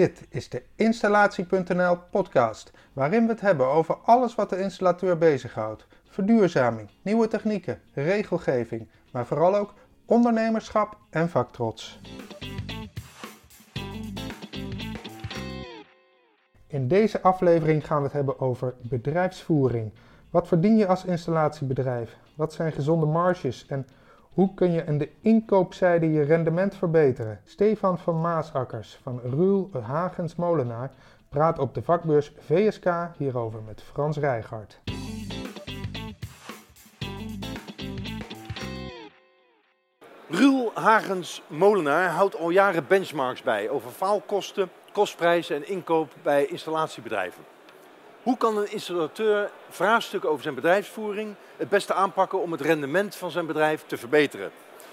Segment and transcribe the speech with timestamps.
[0.00, 5.86] Dit is de Installatie.nl podcast, waarin we het hebben over alles wat de installateur bezighoudt.
[6.08, 9.74] Verduurzaming, nieuwe technieken, regelgeving, maar vooral ook
[10.04, 12.00] ondernemerschap en vaktrots.
[16.66, 19.92] In deze aflevering gaan we het hebben over bedrijfsvoering.
[20.30, 22.16] Wat verdien je als installatiebedrijf?
[22.34, 23.86] Wat zijn gezonde marges en
[24.34, 27.40] hoe kun je aan de inkoopzijde je rendement verbeteren?
[27.44, 30.90] Stefan van Maasakkers van Ruul Hagens Molenaar
[31.28, 34.80] praat op de vakbeurs VSK hierover met Frans Rijgaard.
[40.28, 47.49] Ruul Hagens Molenaar houdt al jaren benchmarks bij over faalkosten, kostprijzen en inkoop bij installatiebedrijven.
[48.22, 53.30] Hoe kan een installateur vraagstukken over zijn bedrijfsvoering het beste aanpakken om het rendement van
[53.30, 54.50] zijn bedrijf te verbeteren?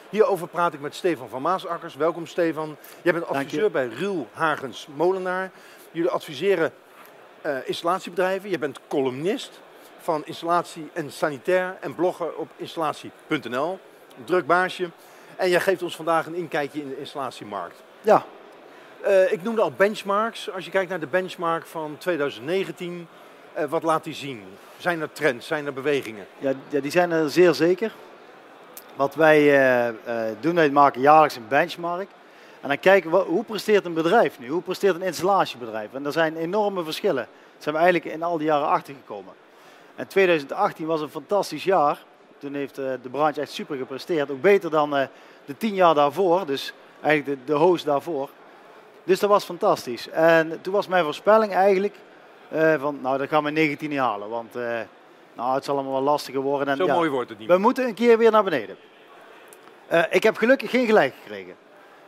[0.10, 1.96] Hierover praat ik met Stefan van Maasakkers.
[1.96, 2.76] Welkom Stefan.
[3.02, 5.52] Jij bent adviseur bij Ruul Hagens Molenaar.
[5.92, 6.74] Jullie adviseren
[7.46, 8.50] uh, installatiebedrijven.
[8.50, 9.60] Je bent columnist
[10.00, 13.80] van installatie en sanitair en blogger op installatie.nl.
[14.26, 14.90] Druk baasje.
[15.36, 17.84] En jij geeft ons vandaag een inkijkje in de installatiemarkt.
[18.02, 18.26] Ja.
[19.06, 20.52] Uh, ik noemde al benchmarks.
[20.52, 23.08] Als je kijkt naar de benchmark van 2019,
[23.58, 24.44] uh, wat laat die zien?
[24.78, 26.26] Zijn er trends, zijn er bewegingen?
[26.38, 27.92] Ja, ja die zijn er zeer zeker.
[28.96, 29.42] Wat wij
[29.88, 32.10] uh, doen, wij maken jaarlijks een benchmark.
[32.62, 35.94] En dan kijken we hoe presteert een bedrijf nu, hoe presteert een installatiebedrijf.
[35.94, 37.28] En er zijn enorme verschillen.
[37.34, 39.34] Daar zijn we eigenlijk in al die jaren achtergekomen.
[39.96, 42.04] En 2018 was een fantastisch jaar.
[42.38, 44.32] Toen heeft de branche echt super gepresteerd.
[44.32, 44.90] Ook beter dan
[45.46, 48.30] de tien jaar daarvoor, dus eigenlijk de, de host daarvoor.
[49.08, 50.10] Dus dat was fantastisch.
[50.10, 51.96] En toen was mijn voorspelling eigenlijk
[52.54, 54.80] uh, van, nou dat gaan we 19 niet halen, want uh,
[55.34, 56.68] nou, het zal allemaal wel lastiger worden.
[56.68, 57.48] En, Zo ja, mooi wordt het niet.
[57.48, 58.78] We moeten een keer weer naar beneden.
[59.92, 61.56] Uh, ik heb gelukkig geen gelijk gekregen.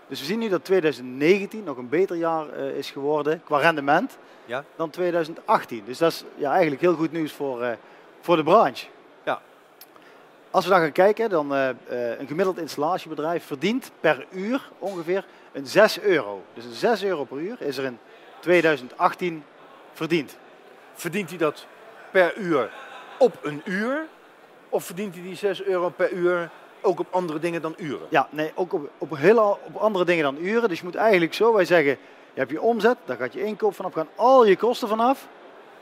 [0.08, 4.64] Dus we zien nu dat 2019 nog een beter jaar is geworden qua rendement ja?
[4.76, 5.84] dan 2018.
[5.86, 7.78] Dus dat is ja, eigenlijk heel goed nieuws voor,
[8.22, 8.88] voor de branche.
[9.24, 9.42] Ja.
[10.52, 16.00] Als we dan gaan kijken, dan een gemiddeld installatiebedrijf verdient per uur ongeveer een 6
[16.00, 16.44] euro.
[16.54, 18.00] Dus een 6 euro per uur is er in
[18.40, 19.44] 2018
[19.94, 20.38] verdiend.
[20.94, 21.66] Verdient hij dat
[22.12, 22.72] per uur
[23.18, 24.06] op een uur?
[24.70, 26.50] Of verdient hij die 6 euro per uur
[26.82, 28.08] ook op andere dingen dan uren?
[28.10, 30.70] Ja, nee, ook op, op, heel, op andere dingen dan uren.
[30.70, 31.98] Dus je moet eigenlijk zo, wij zeggen,
[32.34, 35.28] je hebt je omzet, daar gaat je inkoop vanaf, gaan al je kosten vanaf.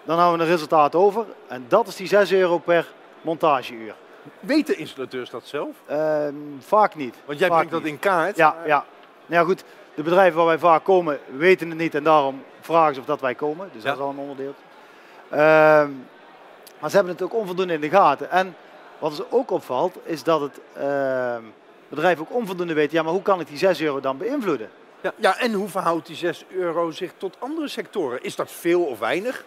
[0.04, 1.26] Dan houden we een resultaat over.
[1.48, 2.88] En dat is die 6 euro per
[3.22, 3.96] montageuur.
[4.40, 5.76] Weten installateurs dat zelf?
[5.90, 6.28] Uh,
[6.60, 7.16] vaak niet.
[7.26, 8.38] Want jij vaak brengt dat in kaart.
[8.38, 8.86] Ja, ja.
[9.28, 9.64] Nou ja, goed,
[9.96, 13.22] de bedrijven waar wij vaak komen weten het niet en daarom vragen ze of dat
[13.22, 13.70] wij komen.
[13.74, 13.90] Dus Ja.
[13.90, 14.54] dat is al een onderdeel.
[15.30, 15.90] Ehm,
[16.80, 18.32] maar ze hebben het ook onvoldoende in de gaten.
[18.32, 18.56] En
[19.00, 21.42] wat ons ook opvalt, is dat het ehm,
[21.90, 24.70] bedrijf ook onvoldoende weet, ja, maar hoe kan ik die 6 euro dan beïnvloeden?
[25.02, 28.24] Ja, ja, en hoe verhoudt die 6 euro zich tot andere sectoren?
[28.24, 29.44] Is dat veel of weinig?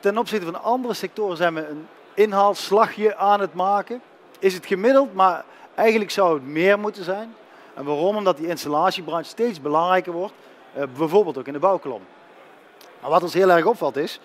[0.00, 4.00] Ten opzichte van andere sectoren zijn we een inhaalslagje aan het maken.
[4.38, 7.34] Is het gemiddeld, maar eigenlijk zou het meer moeten zijn.
[7.74, 8.16] En waarom?
[8.16, 10.34] Omdat die installatiebranche steeds belangrijker wordt,
[10.76, 12.02] uh, bijvoorbeeld ook in de bouwkolom.
[13.00, 14.20] Maar wat ons heel erg opvalt is,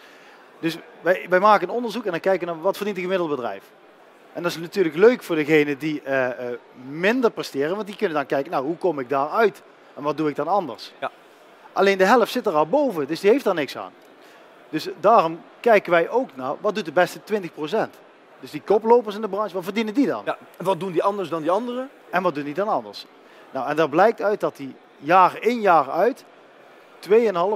[0.59, 3.29] dus wij, wij maken een onderzoek en dan kijken we naar wat verdient een gemiddeld
[3.29, 3.63] bedrijf.
[4.33, 6.33] En dat is natuurlijk leuk voor degenen die uh, uh,
[6.89, 9.61] minder presteren, want die kunnen dan kijken, nou hoe kom ik daar uit
[9.95, 10.93] en wat doe ik dan anders.
[10.99, 11.11] Ja.
[11.73, 13.91] Alleen de helft zit er al boven, dus die heeft daar niks aan.
[14.69, 17.89] Dus daarom kijken wij ook naar, wat doet de beste 20%?
[18.39, 20.21] Dus die koplopers in de branche, wat verdienen die dan?
[20.25, 20.37] Ja.
[20.57, 21.89] En wat doen die anders dan die anderen?
[22.09, 23.05] En wat doen die dan anders?
[23.51, 26.23] Nou, en daar blijkt uit dat die jaar in jaar uit
[27.09, 27.09] 2,5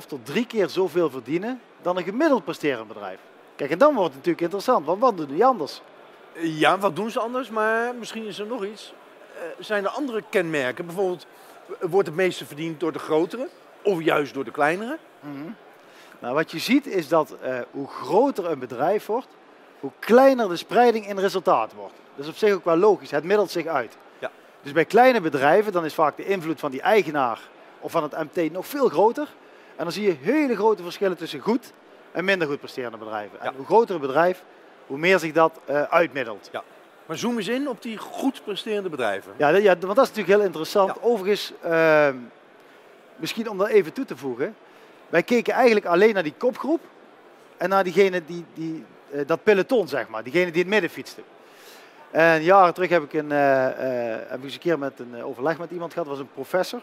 [0.07, 3.19] tot 3 keer zoveel verdienen dan een gemiddeld presterend bedrijf.
[3.55, 5.81] Kijk, en dan wordt het natuurlijk interessant, want wat doen die anders?
[6.33, 7.49] Ja, wat doen ze anders?
[7.49, 8.93] Maar misschien is er nog iets.
[9.35, 10.85] Uh, zijn er andere kenmerken?
[10.85, 11.25] Bijvoorbeeld,
[11.79, 13.47] wordt het meeste verdiend door de grotere
[13.81, 14.97] of juist door de kleinere?
[15.19, 15.55] Mm -hmm.
[16.19, 19.27] Nou, wat je ziet is dat uh, hoe groter een bedrijf wordt,
[19.79, 21.93] hoe kleiner de spreiding in resultaat wordt.
[22.15, 23.97] Dat is op zich ook wel logisch, het middelt zich uit.
[24.63, 27.39] Dus bij kleine bedrijven dan is vaak de invloed van die eigenaar
[27.79, 29.27] of van het MT nog veel groter.
[29.75, 31.73] En dan zie je hele grote verschillen tussen goed
[32.11, 33.37] en minder goed presterende bedrijven.
[33.41, 33.45] Ja.
[33.45, 34.43] En hoe groter een bedrijf,
[34.87, 36.49] hoe meer zich dat uh, uitmiddelt.
[36.51, 36.63] Ja.
[37.05, 39.33] Maar zoom eens in op die goed presterende bedrijven.
[39.37, 40.89] Ja, ja want dat is natuurlijk heel interessant.
[40.95, 41.01] Ja.
[41.01, 42.09] Overigens, uh,
[43.15, 44.55] misschien om dat even toe te voegen.
[45.09, 46.81] Wij keken eigenlijk alleen naar die kopgroep
[47.57, 50.23] en naar diegene die, die uh, dat peloton, zeg maar.
[50.23, 51.21] Diegene die in het midden fietste.
[52.13, 53.65] En jaren terug heb ik, een, uh,
[54.29, 56.81] heb ik eens een keer met een overleg met iemand gehad, dat was een professor.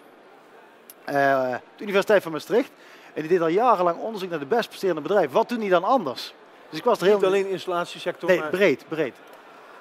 [1.04, 2.70] De Universiteit van Maastricht.
[3.14, 5.32] En die deed al jarenlang onderzoek naar de best presterende bedrijven.
[5.32, 6.34] Wat doen die dan anders?
[6.68, 7.16] Dus ik was er heel...
[7.16, 8.50] Niet alleen installatiesector, Nee, maar...
[8.50, 9.14] breed, breed.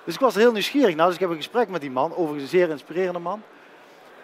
[0.04, 1.06] Dus ik was er heel nieuwsgierig naar.
[1.06, 3.42] Dus ik heb een gesprek met die man, overigens een zeer inspirerende man.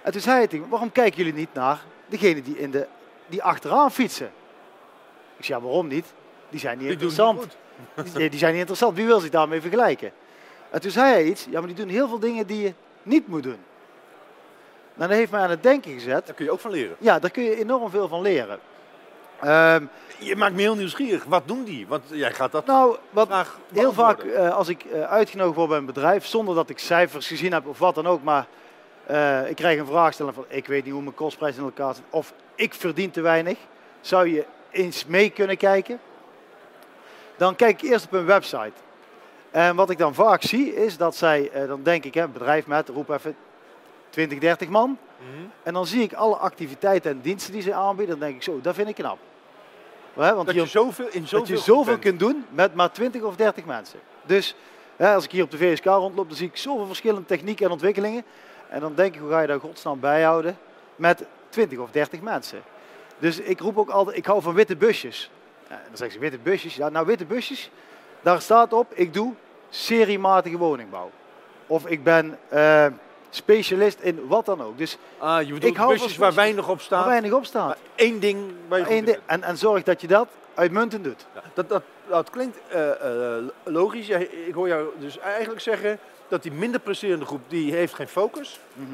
[0.02, 2.88] En toen zei hij tegen me, waarom kijken jullie niet naar degene die, in de,
[3.28, 4.32] die achteraan fietsen?
[5.38, 6.14] Ik zei, ja, waarom niet?
[6.50, 7.58] Die zijn niet Die interessant.
[8.14, 8.96] Die, die zijn niet interessant.
[8.96, 10.12] Wie wil zich daarmee vergelijken?
[10.76, 12.74] En toen zei hij iets, ja, maar die doen heel veel dingen die je
[13.04, 13.60] niet moet doen.
[14.94, 16.26] Nou, dat heeft mij aan het denken gezet.
[16.26, 16.96] Daar kun je ook van leren.
[17.00, 18.60] Ja, daar kun je enorm veel van leren.
[19.40, 19.86] Ehm,
[20.20, 21.24] Je maakt me heel nieuwsgierig.
[21.24, 21.88] Wat doen die?
[21.88, 23.30] Want jij gaat dat nou, wat
[23.74, 27.28] heel vaak eh, als ik eh, uitgenodigd word bij een bedrijf, zonder dat ik cijfers
[27.28, 28.48] gezien heb of wat dan ook, maar
[29.06, 32.04] eh, ik krijg een vraagstelling van ik weet niet hoe mijn kostprijs in elkaar zit,
[32.10, 33.58] of ik verdien te weinig,
[34.02, 36.00] zou je eens mee kunnen kijken?
[37.38, 38.85] Dan kijk ik eerst op hun website.
[39.56, 42.32] En wat ik dan vaak zie is dat zij, eh, dan denk ik, hè, een
[42.32, 43.36] bedrijf met, roep even
[44.10, 44.98] 20, 30 man.
[45.18, 45.48] Mhm.
[45.64, 48.20] En dan zie ik alle activiteiten en diensten die ze aanbieden.
[48.20, 49.18] Dan denk ik zo, dat vind ik knap.
[50.14, 53.22] Hè, want Dat je zoveel in zoveel dat je zoveel kunt doen met maar 20
[53.22, 54.00] of 30 mensen.
[54.26, 54.56] Dus
[54.96, 57.72] hè, als ik hier op de VSK rondloop, dan zie ik zoveel verschillende technieken en
[57.72, 58.24] ontwikkelingen.
[58.70, 60.58] En dan denk ik, hoe ga je daar godsnaam bijhouden
[60.96, 62.62] met 20 of 30 mensen?
[63.20, 65.30] Dus ik roep ook altijd, ik hou van witte busjes.
[65.68, 66.76] En dan zeggen ze, witte busjes?
[66.76, 67.70] Ja, nou witte busjes,
[68.22, 69.34] daar staat op, ik doe
[69.76, 71.12] seriematige woningbouw.
[71.68, 72.86] Of ik ben eh,
[73.30, 74.78] specialist in wat dan ook.
[74.78, 77.06] Dus Ah, je bedoelt Ik hou busjes waar weinig op waar staat.
[77.06, 77.68] weinig op staat.
[77.68, 81.04] Maar één ding waar je Eén in ding- en, en zorg dat je dat uitmuntend
[81.04, 81.26] doet.
[81.34, 82.90] Ja, Dat, dat, dat klinkt eh,
[83.38, 84.10] eh, logisch.
[84.48, 88.60] Ik hoor jou dus eigenlijk zeggen dat die minder presterende groep, die heeft geen focus.
[88.74, 88.88] Mhm.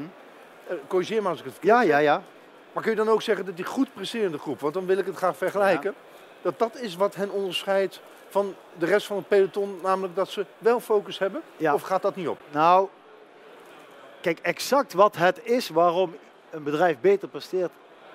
[0.66, 2.22] Eh, corrigeer maar als ik het verkeerd Ja, ja, ja.
[2.72, 5.06] Maar kun je dan ook zeggen dat die goed presterende groep, want dan wil ik
[5.06, 5.94] het graag vergelijken,
[6.42, 10.46] dat dat is wat hen onderscheidt van de rest van het peloton, namelijk dat ze
[10.58, 11.42] wel focus hebben?
[11.56, 11.74] Ja.
[11.74, 12.40] Of gaat dat niet op?
[12.50, 12.88] Nou,
[14.20, 16.16] kijk, exact wat het is waarom
[16.50, 17.70] een bedrijf beter presteert,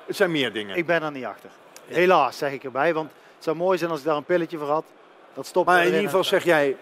[0.06, 0.76] Het zijn meer dingen.
[0.78, 1.50] ik ben er niet achter.
[1.86, 4.70] Helaas, zeg ik erbij, want het zou mooi zijn als ik daar een pilletje voor
[4.70, 4.86] had.
[5.34, 6.78] Dat stopt maar in ieder geval zeg jij,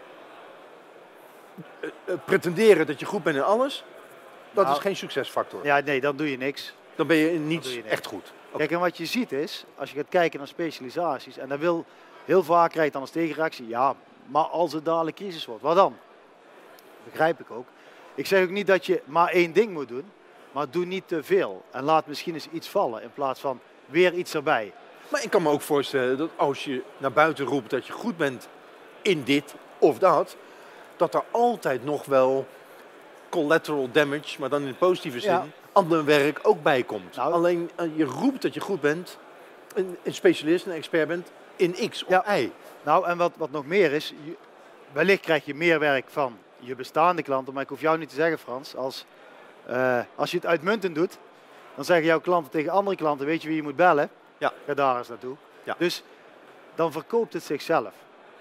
[1.79, 3.83] eh, eh, pretenderen dat je goed bent in alles,
[4.51, 5.65] dat Nou, is geen succesfactor.
[5.65, 6.73] Ja, nee, dan doe je niks.
[6.95, 8.31] Dan ben je in niets echt goed.
[8.57, 11.85] Kijk, en wat je ziet is, als je gaat kijken naar specialisaties, en dan wil
[12.25, 15.75] heel vaak krijg je dan als tegenreactie, ja, maar als het dadelijk crisis wordt, wat
[15.75, 15.95] dan?
[17.03, 17.65] Begrijp ik ook.
[18.15, 20.05] Ik zeg ook niet dat je maar één ding moet doen,
[20.51, 21.63] maar doe niet te veel.
[21.71, 24.73] En laat misschien eens iets vallen in plaats van weer iets erbij.
[25.09, 28.17] Maar ik kan me ook voorstellen dat als je naar buiten roept dat je goed
[28.17, 28.47] bent
[29.01, 30.35] in dit of dat,
[30.95, 32.47] dat er altijd nog wel
[33.29, 35.45] collateral damage, maar dan in de positieve zin, Ja.
[35.75, 37.15] Ander werk ook bij komt.
[37.15, 37.33] Nou.
[37.33, 39.17] Alleen eh, je roept dat je goed bent,
[39.73, 42.37] een, een specialist, een expert bent in X of Ja.
[42.37, 42.51] Y.
[42.83, 44.13] Nou, en wat, wat nog meer is,
[44.91, 48.15] wellicht krijg je meer werk van je bestaande klanten, maar ik hoef jou niet te
[48.15, 49.05] zeggen, Frans, als,
[49.65, 51.17] eh, als je het uitmuntend doet,
[51.75, 54.09] dan zeggen jouw klanten tegen andere klanten, weet je wie je moet bellen?
[54.37, 54.53] Ja.
[54.65, 55.35] Ga daar eens naartoe.
[55.63, 55.75] Ja.
[55.77, 56.03] Dus
[56.75, 57.93] dan verkoopt het zichzelf.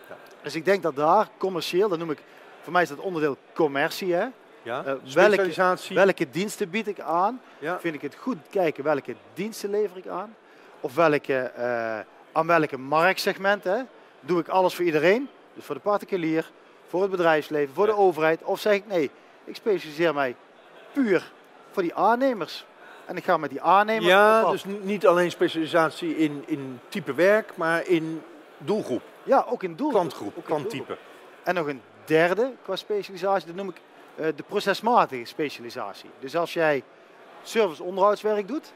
[0.08, 0.16] Ja.
[0.42, 2.18] Dus ik denk dat daar commercieel, dat noem ik,
[2.62, 4.26] voor mij is dat onderdeel commercie, hè?
[4.64, 4.84] Ja?
[4.84, 7.40] Eh, welke- welke diensten bied ik aan?
[7.58, 7.80] ja.
[7.80, 10.34] vind ik het goed kijken welke diensten lever ik aan.
[10.80, 11.98] Of welke, eh,
[12.32, 13.88] aan welke marktsegmenten.
[14.20, 15.28] Doe ik alles voor iedereen.
[15.54, 16.50] Dus voor de particulier,
[16.86, 17.92] voor het bedrijfsleven, voor Ja.
[17.92, 18.42] de overheid.
[18.42, 19.10] Of zeg ik nee,
[19.44, 20.36] ik specialiseer mij
[20.92, 21.32] puur
[21.70, 22.64] voor die aannemers.
[23.06, 27.56] En ik ga met die aannemers Ja, dus niet alleen specialisatie in, in type werk,
[27.56, 28.22] maar in
[28.58, 29.90] doelgroep, ja, ook in doel.
[29.90, 30.96] klantgroep, klanttype.
[31.42, 33.76] En nog een derde qua specialisatie, dat noem ik
[34.16, 36.10] de procesmatige specialisatie.
[36.18, 36.82] Dus als jij
[37.42, 38.72] service-onderhoudswerk doet,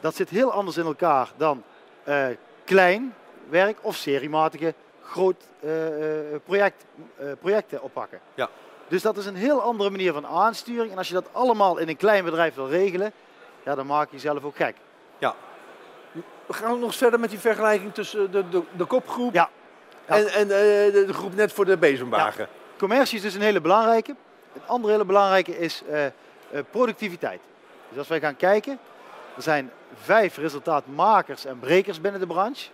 [0.00, 1.62] dat zit heel anders in elkaar dan
[2.04, 2.26] eh,
[2.64, 3.14] klein
[3.48, 6.84] werk of seriematige groot eh, eh, project,
[7.16, 8.20] eh, projecten oppakken.
[8.34, 8.48] Ja.
[8.88, 10.90] Dus dat is een heel andere manier van aansturing.
[10.92, 13.12] En als je dat allemaal in een klein bedrijf wil regelen,
[13.64, 14.76] ja, dan maak je jezelf ook gek.
[16.46, 19.48] We gaan nog verder met die vergelijking tussen de, de, de kopgroep Ja.
[20.06, 20.16] Ja.
[20.16, 22.48] en, en eh, de, de groep net voor de bezemwagen.
[22.78, 24.14] Commercie is dus een hele belangrijke.
[24.52, 26.12] Een andere hele belangrijke is eh, eh,
[26.70, 27.40] productiviteit.
[27.88, 28.78] Dus als wij gaan kijken,
[29.36, 32.70] er zijn vijf resultaatmakers en brekers binnen de branche.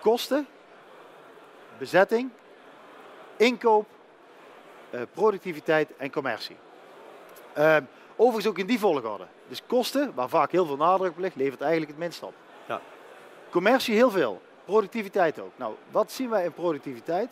[0.00, 0.46] Kosten,
[1.78, 2.30] bezetting,
[3.36, 3.86] inkoop,
[4.90, 6.56] eh, productiviteit en commercie.
[7.52, 7.76] Eh,
[8.16, 9.26] overigens ook in die volgorde.
[9.48, 12.34] Dus kosten, waar vaak heel veel nadruk op ligt, levert eigenlijk het minst op.
[12.66, 12.80] Ja.
[13.50, 15.52] Commercie heel veel, productiviteit ook.
[15.56, 17.28] Nou, wat zien wij in productiviteit?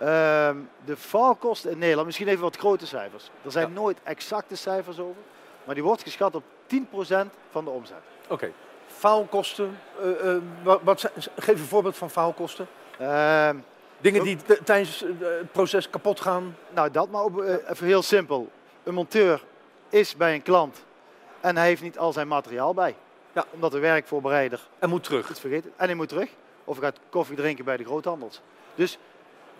[0.00, 3.30] Ehm, de faalkosten in Nederland, misschien even wat grote cijfers.
[3.44, 3.72] Er zijn Ja.
[3.74, 5.22] nooit exacte cijfers over,
[5.64, 7.96] maar die wordt geschat op 10% van de omzet.
[8.28, 8.52] Oké.
[8.86, 9.78] Faalkosten.
[10.00, 12.66] eh, eh, wat, wat geef een voorbeeld van faalkosten.
[12.98, 13.56] Ehm,
[14.00, 16.56] Dingen die t- tijdens eh, het proces kapot gaan.
[16.70, 18.50] nou, dat maar ook, eh, even heel simpel.
[18.82, 19.44] Een monteur
[19.88, 20.84] is bij een klant
[21.40, 22.96] en hij heeft niet al zijn materiaal bij.
[23.32, 23.44] Ja.
[23.50, 25.30] Omdat de werkvoorbereider En moet terug.
[25.30, 26.28] iets vergeten en hij moet terug.
[26.64, 28.40] Of hij gaat koffie drinken bij de groothandels.
[28.74, 28.98] Dus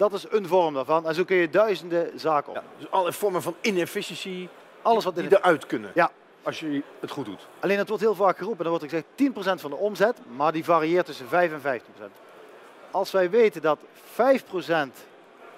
[0.00, 1.06] dat is een vorm daarvan.
[1.06, 2.54] En zo kun je duizenden zaken op.
[2.56, 4.48] Ja, dus alle vormen van inefficiëntie
[4.82, 5.90] Alles wat die het eruit kunnen.
[5.94, 6.10] Ja.
[6.42, 7.46] Als je het goed doet.
[7.60, 8.64] Alleen dat wordt heel vaak geroepen.
[8.64, 11.82] Dan wordt er gezegd 10% van de omzet, maar die varieert tussen 5 en 15%.
[12.90, 15.04] Als wij weten dat 5%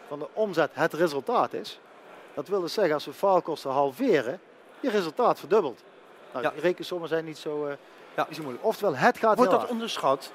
[0.08, 1.80] van de omzet het resultaat is,
[2.34, 4.40] dat wil dus zeggen als we faalkosten halveren,
[4.80, 5.82] je resultaat verdubbelt.
[6.32, 6.50] Nou, Ja.
[6.50, 7.72] Die rekensommen zijn niet zo, eh,
[8.16, 8.24] Ja.
[8.28, 8.64] niet zo moeilijk.
[8.64, 9.72] Oftewel, het gaat Wordt dat hard.
[9.72, 10.32] onderschat?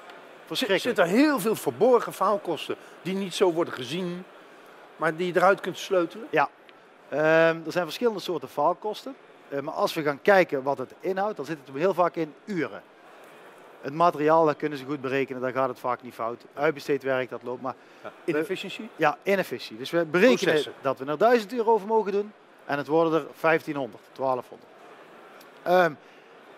[0.48, 0.96] Zit, Verschrikkelijk.
[0.96, 4.24] zit er heel veel verborgen faalkosten die niet zo worden gezien,
[4.96, 6.26] maar die je eruit kunt sleutelen?
[7.08, 7.20] Ehm,
[7.66, 9.14] er zijn verschillende soorten faalkosten.
[9.48, 12.34] Eh, maar als we gaan kijken wat het inhoudt, dan zit het heel vaak in
[12.44, 12.82] uren.
[13.80, 16.44] Het materiaal, dat kunnen ze goed berekenen, daar gaat het vaak niet fout.
[16.54, 17.62] Uitbesteed werk, dat loopt.
[17.62, 17.74] Maar
[18.24, 18.88] Inefficiëntie?
[18.96, 19.76] ja, inefficiëntie.
[19.78, 20.72] Dus we berekenen Processen.
[20.80, 22.32] dat we er 1000 euro over mogen doen
[22.64, 24.70] en het worden er 1500, 1200.
[25.62, 25.92] Ehm,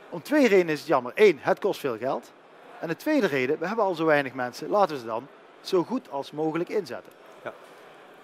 [0.08, 1.12] om twee redenen is het jammer.
[1.14, 2.32] Eén, het kost veel geld.
[2.80, 5.26] En de tweede reden, we hebben al zo weinig mensen, laten we ze dan
[5.60, 7.12] zo goed als mogelijk inzetten.
[7.44, 7.52] Ja.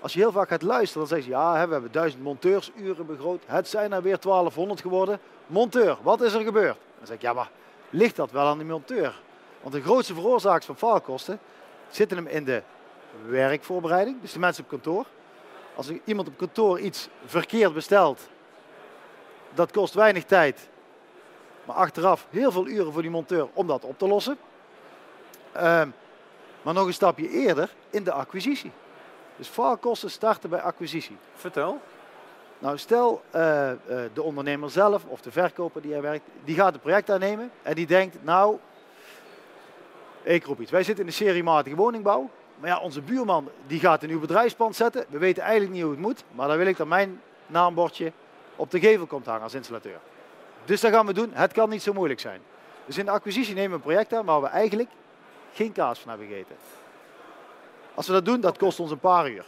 [0.00, 3.42] Als je heel vaak gaat luisteren, dan zeggen ze ja, we hebben 1000 monteursuren begroot.
[3.46, 5.20] Het zijn er weer 1200 geworden.
[5.46, 6.76] Monteur, wat is er gebeurd?
[6.98, 7.50] Dan zeg ik ja, maar
[7.90, 9.20] ligt dat wel aan de monteur?
[9.60, 11.38] Want de grootste veroorzakers van faalkosten
[11.88, 12.62] zitten hem in de
[13.26, 15.06] werkvoorbereiding, dus de mensen op kantoor.
[15.74, 18.28] Als iemand op kantoor iets verkeerd bestelt,
[19.54, 20.68] dat kost weinig tijd,
[21.64, 24.38] maar achteraf heel veel uren voor die monteur om dat op te lossen.
[25.56, 25.88] Ehm,
[26.62, 28.72] maar nog een stapje eerder in de acquisitie.
[29.36, 31.16] Dus faalkosten starten bij acquisitie.
[31.34, 31.80] Vertel.
[32.58, 33.78] Nou, stel eh, eh,
[34.12, 37.74] de ondernemer zelf of de verkoper die hij werkt, die gaat een project aannemen en
[37.74, 38.56] die denkt, nou,
[40.22, 40.70] ik roep iets.
[40.70, 44.76] Wij zitten in de seriematige woningbouw, maar ja, onze buurman die gaat een nieuw bedrijfspand
[44.76, 45.04] zetten.
[45.08, 48.12] We weten eigenlijk niet hoe het moet, maar dan wil ik dat mijn naambordje
[48.56, 49.98] op de gevel komt hangen als installateur.
[50.64, 51.30] Dus dat gaan we doen.
[51.32, 52.40] Het kan niet zo moeilijk zijn.
[52.86, 54.88] Dus in de acquisitie nemen we een project aan waar we eigenlijk
[55.56, 56.56] geen kaas van hebben gegeten.
[57.94, 59.44] Als we dat doen, dat kost ons een paar uur.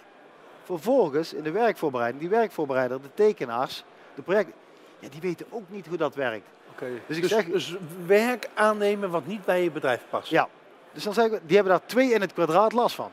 [0.64, 3.84] Vervolgens in de werkvoorbereiding, die werkvoorbereider, de tekenaars,
[4.14, 4.50] de project,
[4.98, 6.46] ja, die weten ook niet hoe dat werkt.
[7.06, 10.30] Dus ik Dus, zeg- dus werk aannemen wat niet bij je bedrijf past.
[10.30, 10.48] Ja.
[10.92, 13.10] Dus dan zeggen we, die hebben daar twee in het kwadraat last van.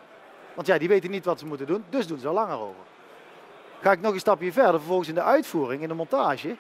[0.54, 2.84] Want ja, die weten niet wat ze moeten doen, dus doen ze er langer over.
[3.82, 6.56] Ga ik nog een stapje verder, vervolgens in de uitvoering, in de montage,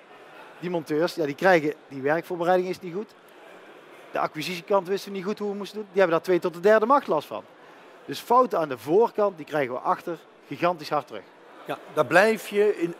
[0.59, 3.13] die monteurs, ja, die krijgen, die werkvoorbereiding is niet goed.
[4.15, 5.87] De acquisitiekant wisten niet goed hoe we moesten doen.
[5.91, 7.43] Die hebben daar twee tot de derde macht last van.
[8.05, 10.17] Dus fouten aan de voorkant, die krijgen we achter
[10.47, 11.23] gigantisch hard terug.
[11.65, 12.95] Ja, daar blijf je in,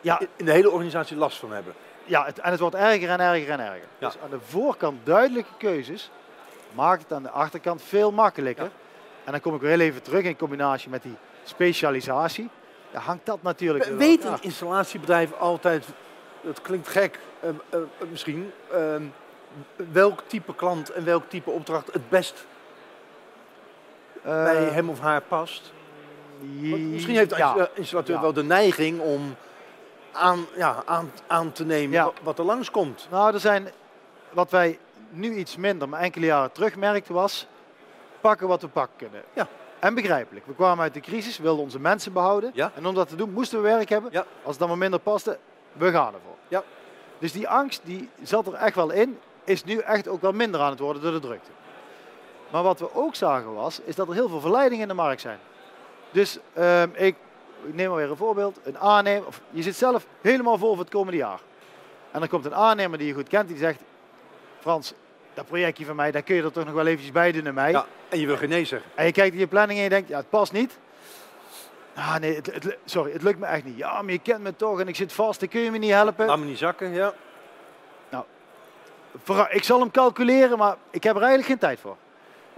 [0.00, 1.74] Ja, in de hele organisatie last van hebben.
[2.04, 3.88] Ja, het, en het wordt erger en erger en erger.
[3.98, 4.06] Ja.
[4.08, 6.10] Dus aan de voorkant duidelijke keuzes
[6.72, 8.64] maakt het aan de achterkant veel makkelijker.
[8.64, 8.70] Ja.
[9.24, 12.48] En dan kom ik weer heel even terug in combinatie met die specialisatie.
[12.90, 15.86] Dan hangt dat natuurlijk weer Weet een installatiebedrijf altijd,
[16.40, 17.80] het klinkt gek eh, eh,
[18.10, 18.94] misschien, eh,
[19.92, 22.46] welk type klant en welk type opdracht het best
[24.22, 25.72] bij Eh, hem of haar past?
[26.40, 27.68] Want misschien heeft de ja.
[27.74, 28.20] installateur Ja.
[28.20, 29.36] wel de neiging om
[30.12, 33.06] aan, ja, aan, aan te nemen wat er langskomt.
[33.10, 33.68] Nou, er zijn
[34.30, 34.78] wat wij
[35.10, 37.46] nu iets minder, maar enkele jaren terug merkten was
[38.20, 39.22] pakken wat we pakken kunnen.
[39.32, 39.48] Ja.
[39.78, 40.46] En begrijpelijk.
[40.46, 42.50] We kwamen uit de crisis, wilden onze mensen behouden.
[42.54, 42.72] Ja.
[42.74, 44.12] En om dat te doen moesten we werk hebben.
[44.12, 44.24] Ja.
[44.42, 45.38] Als het dan maar minder paste,
[45.72, 46.36] we gaan ervoor.
[46.48, 46.62] Ja.
[47.18, 50.60] Dus die angst die zat er echt wel in, is nu echt ook wel minder
[50.60, 51.50] aan het worden door de drukte.
[52.50, 55.20] Maar wat we ook zagen was, is dat er heel veel verleidingen in de markt
[55.20, 55.38] zijn.
[56.10, 57.16] Dus ehm, ik,
[57.64, 58.58] ik neem maar weer een voorbeeld.
[58.62, 61.40] Een aannemer, of je zit zelf helemaal vol voor het komende jaar.
[62.10, 63.80] En dan komt een aannemer die je goed kent, die zegt,
[64.60, 64.92] Frans,
[65.34, 67.54] dat projectje van mij, daar kun je er toch nog wel eventjes bij doen in
[67.54, 67.70] mij.
[67.70, 68.90] Ja, en je wil geen nee zeggen.
[68.94, 70.78] En je kijkt in je planning en je denkt, ja, het past niet.
[71.94, 73.76] Ah, nee, het, het- sorry, het lukt me echt niet.
[73.76, 75.90] Ja, maar je kent me toch en ik zit vast, dan kun je me niet
[75.90, 76.26] helpen.
[76.26, 77.12] Laat me niet zakken, ja.
[79.50, 81.90] Ik zal hem calculeren, maar ik heb er eigenlijk geen tijd voor.
[81.90, 81.96] Op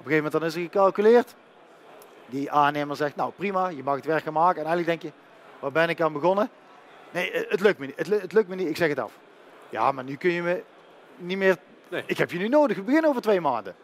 [0.05, 1.35] een gegeven moment dan is er gecalculeerd.
[2.27, 4.63] Die aannemer zegt, nou prima, je mag het werk gaan maken.
[4.63, 5.21] En eigenlijk denk je,
[5.61, 6.51] waar ben ik aan begonnen?
[7.11, 7.97] Nee, het het lukt me niet.
[7.97, 9.13] Het, lu- het lukt me niet, ik zeg het af.
[9.69, 10.63] Ja, maar nu kun je me
[11.17, 11.57] niet meer...
[11.89, 12.03] Nee.
[12.07, 13.75] Ik heb je nu nodig, we beginnen over twee maanden.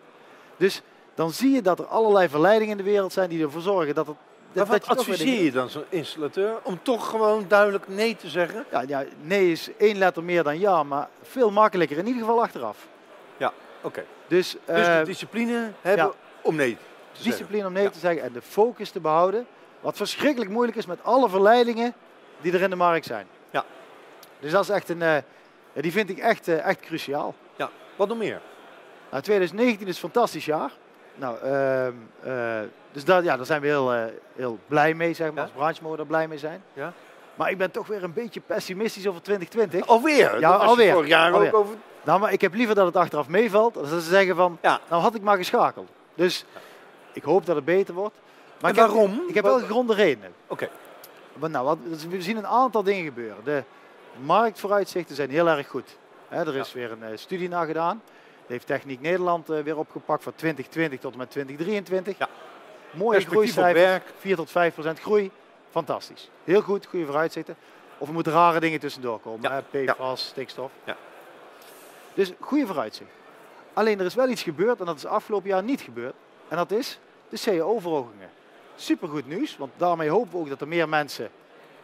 [0.57, 0.83] Dus
[1.15, 4.07] dan zie je dat er allerlei verleidingen in de wereld zijn die ervoor zorgen dat
[4.07, 4.17] het...
[4.53, 8.65] Dat je adviseer je dan zo'n installateur om toch gewoon duidelijk nee te zeggen?
[8.71, 12.43] Ja, ja, nee is één letter meer dan ja, maar veel makkelijker in ieder geval
[12.43, 12.87] achteraf.
[13.85, 14.05] Oké.
[14.27, 16.13] Dus, Dus eh, de discipline hebben ja.
[16.43, 16.79] om nee te
[17.13, 17.31] zeggen.
[17.31, 17.91] discipline om nee Ja.
[17.91, 19.47] te zeggen en de focus te behouden.
[19.81, 21.95] Wat verschrikkelijk moeilijk is met alle verleidingen
[22.41, 23.27] die er in de markt zijn.
[23.51, 23.65] Ja.
[24.41, 25.15] Dus dat is echt een, eh,
[25.73, 27.35] ja, die vind ik echt, eh, echt cruciaal.
[27.57, 27.71] Ja.
[27.97, 28.41] Wat nog meer?
[29.11, 30.73] Nou, 2019 is een fantastisch jaar.
[31.15, 31.93] Nou, ehm,
[32.23, 32.61] eh,
[32.93, 34.03] dus daar, ja, daar zijn we heel, eh,
[34.37, 35.37] heel blij mee, zeg maar.
[35.37, 35.43] Ja.
[35.43, 36.63] Als branche mogen we daar blij mee zijn.
[36.73, 36.93] Ja.
[37.35, 39.87] Maar ik ben toch weer een beetje pessimistisch over 2020.
[39.87, 40.41] Alweer?
[40.41, 40.93] Ja, alweer.
[40.93, 41.49] Vorig jaar Alweer.
[41.55, 41.75] ook over.
[42.05, 43.75] Nou, maar ik heb liever dat het achteraf meevalt.
[43.75, 44.81] Dan ze zeggen van, Ja.
[44.89, 45.89] nou had ik maar geschakeld.
[46.15, 46.45] Dus
[47.13, 48.15] ik hoop dat het beter wordt.
[48.61, 49.23] Maar En ik heb- waarom?
[49.29, 50.33] ik heb wel gegronde redenen.
[50.47, 50.69] Oké.
[51.33, 53.37] Want nou, wat, dus we zien een aantal dingen gebeuren.
[53.45, 53.63] De
[54.21, 55.97] marktvooruitzichten zijn heel erg goed.
[56.29, 58.03] Er is weer een eh, studie naar gedaan.
[58.53, 62.19] Heeft Techniek Nederland eh, weer opgepakt van 2020 tot en met 2023.
[62.19, 62.29] Ja.
[62.91, 64.13] Mooie werk.
[64.19, 65.31] 4 tot 5 procent groei.
[65.71, 66.31] Fantastisch.
[66.45, 67.57] Heel goed, goede vooruitzichten.
[67.99, 69.51] Of er moeten rare dingen tussendoor komen.
[69.51, 69.85] Ja, Hè?
[69.85, 70.71] PFAS, stikstof.
[70.85, 70.97] Ja.
[72.15, 73.11] Dus goede vooruitzicht.
[73.73, 76.15] Alleen er is wel iets gebeurd en dat is afgelopen jaar niet gebeurd.
[76.49, 78.31] En dat is de CO-verhogingen.
[78.75, 81.31] Supergoed nieuws, want daarmee hopen we ook dat er meer mensen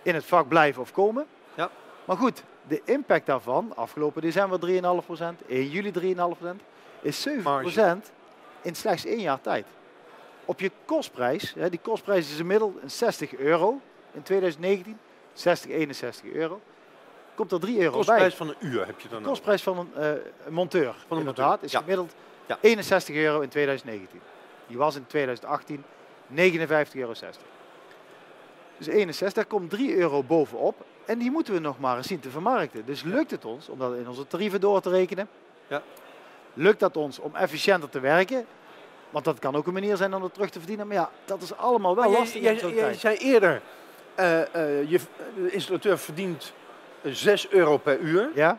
[0.03, 1.27] in het vak blijven of komen.
[1.55, 1.71] Ja.
[2.05, 6.47] Maar goed, de impact daarvan, afgelopen december 3,5%, 1 juli 3,5%,
[7.01, 7.33] is 7%
[8.63, 9.67] in slechts één jaar tijd.
[10.45, 13.81] Op je kostprijs, hè, die kostprijs is gemiddeld een 60 euro
[14.13, 14.99] in 2019,
[15.33, 16.61] 60, 61 euro,
[17.35, 17.99] komt er 3 euro bij.
[17.99, 21.59] Kostprijs van een uur heb je dan kostprijs van een, een monteur, Van een monteur,
[21.61, 21.79] is ja.
[21.79, 22.15] gemiddeld
[22.49, 22.59] Ja.
[22.61, 24.21] 61 euro in 2019.
[24.67, 25.85] Die was in 2018
[26.35, 26.37] 59,60
[26.93, 27.13] euro.
[28.79, 30.85] Dus 61, daar komt 3 euro bovenop.
[31.09, 32.85] En die moeten we nog maar eens zien te vermarkten.
[32.85, 35.29] Dus lukt het ons om dat in onze tarieven door te rekenen?
[35.67, 35.83] Ja.
[36.55, 38.47] Lukt dat ons om efficiënter te werken?
[39.11, 40.87] Want dat kan ook een manier zijn om het terug te verdienen.
[40.87, 43.63] Maar ja, dat is allemaal wel Maar lastig jij, zei eerder,
[44.15, 44.25] eh,
[44.91, 45.01] je,
[45.35, 46.53] de installateur verdient
[47.03, 48.31] eh, 6 euro per uur.
[48.35, 48.59] Ja?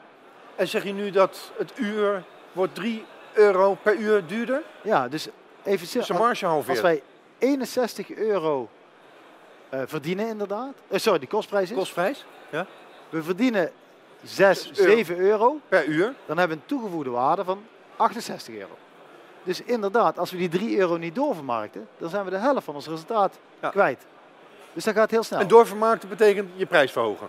[0.56, 4.64] En zeg je nu dat het uur wordt 3 euro per uur duurder?
[4.82, 5.28] ja, dus
[5.64, 7.04] even Dus marge Als wij
[7.38, 8.70] 61 euro
[9.70, 10.74] eh, verdienen inderdaad.
[10.92, 11.78] Sorry, die kostprijs is.
[11.78, 12.26] Kostprijs
[13.10, 13.72] We verdienen
[14.24, 14.92] 6, Zes euro.
[14.96, 15.60] 7 euro.
[15.68, 16.14] per uur.
[16.26, 17.64] Dan hebben we een toegevoegde waarde van
[17.96, 18.78] 68 euro.
[19.44, 22.76] Dus inderdaad, als we die 3 euro niet doorvermarkten, dan zijn we de helft van
[22.76, 23.70] ons resultaat Ja.
[23.70, 24.06] kwijt.
[24.74, 25.40] Dus dat gaat heel snel.
[25.40, 27.28] En doorvermarkten betekent je prijs verhogen.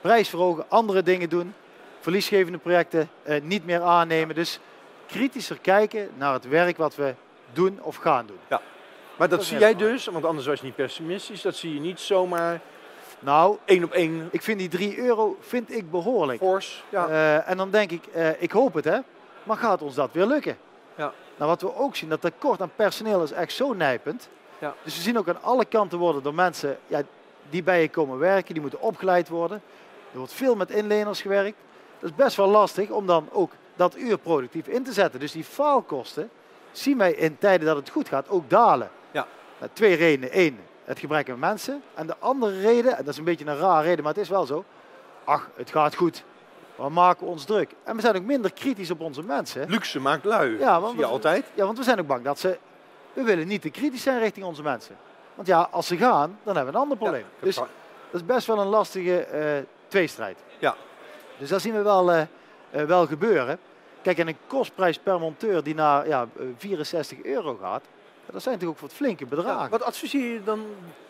[0.00, 1.54] Prijs verhogen, andere dingen doen,
[2.00, 4.34] verliesgevende projecten eh, niet meer aannemen.
[4.34, 4.60] Dus
[5.06, 7.14] kritischer kijken naar het werk wat we
[7.52, 8.38] doen of gaan doen.
[8.48, 11.80] Maar dat Dat zie jij dus, want anders was je niet pessimistisch, dat zie je
[11.80, 12.60] niet zomaar
[13.20, 16.38] Nou, één op één ik vind die 3 euro vind ik behoorlijk.
[16.38, 16.84] fors.
[16.88, 17.08] Ja.
[17.08, 18.98] Eh, en dan denk ik, eh, ik hoop het hè,
[19.42, 20.56] maar gaat ons dat weer lukken?
[20.94, 21.12] Ja.
[21.36, 24.28] Nou, wat we ook zien, dat tekort aan personeel is echt zo nijpend.
[24.58, 24.74] Ja.
[24.82, 27.02] Dus we zien ook aan alle kanten worden door mensen ja,
[27.50, 29.62] die bij je komen werken, die moeten opgeleid worden.
[30.12, 31.56] Er wordt veel met inleners gewerkt.
[31.98, 35.20] Dat is best wel lastig om dan ook dat uur productief in te zetten.
[35.20, 36.30] Dus die faalkosten
[36.72, 38.90] zien wij in tijden dat het goed gaat ook dalen.
[39.10, 39.26] Ja.
[39.58, 40.38] Nou, twee redenen.
[40.38, 40.58] Eén,
[40.90, 41.82] het gebrek aan mensen.
[41.94, 44.28] En de andere reden, en dat is een beetje een raar reden, maar het is
[44.28, 44.64] wel zo.
[45.24, 46.24] Ach, het gaat goed.
[46.74, 47.70] We maken ons druk.
[47.84, 49.70] En we zijn ook minder kritisch op onze mensen.
[49.70, 50.58] Luxe maakt lui.
[50.58, 51.44] Ja, want zie je we- altijd.
[51.54, 52.58] Ja, want we zijn ook bang dat ze...
[53.12, 54.96] We willen niet te kritisch zijn richting onze mensen.
[55.34, 57.20] Want ja, als ze gaan, dan hebben we een ander probleem.
[57.38, 57.66] Ja, dus dat
[58.12, 60.38] is best wel een lastige eh, tweestrijd.
[60.58, 60.74] Ja.
[61.38, 62.20] Dus dat zien we wel, eh,
[62.70, 63.58] eh, wel gebeuren.
[64.02, 67.84] Kijk, en een kostprijs per monteur die naar ja, eh, 64 euro gaat,
[68.32, 69.62] dat zijn natuurlijk ook wat flinke bedragen.
[69.62, 70.64] Ja, wat adviseer je dan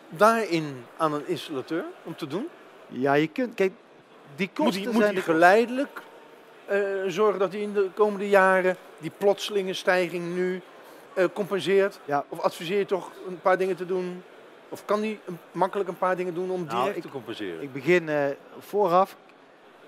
[0.09, 2.47] daarin aan een installateur om te doen?
[2.87, 3.71] Ja, je kunt, kijk,
[4.35, 6.01] die Moet kosten moet zijn hij de- geleidelijk
[6.65, 10.61] eh, zorgen dat hij in de komende jaren die plotselinge stijging nu
[11.13, 11.99] eh, compenseert?
[12.05, 12.25] Ja.
[12.29, 14.23] Of adviseer je toch een paar dingen te doen?
[14.69, 15.19] Of kan hij
[15.51, 17.61] makkelijk een paar dingen doen om Nou, direct ik- te compenseren?
[17.61, 18.25] Ik begin eh,
[18.59, 19.15] vooraf.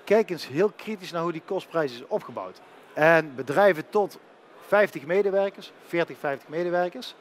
[0.04, 2.60] Kijk eens heel kritisch naar hoe die kostprijs is opgebouwd.
[2.93, 4.19] En bedrijven tot
[4.67, 7.15] 50 medewerkers, 40, 50 medewerkers.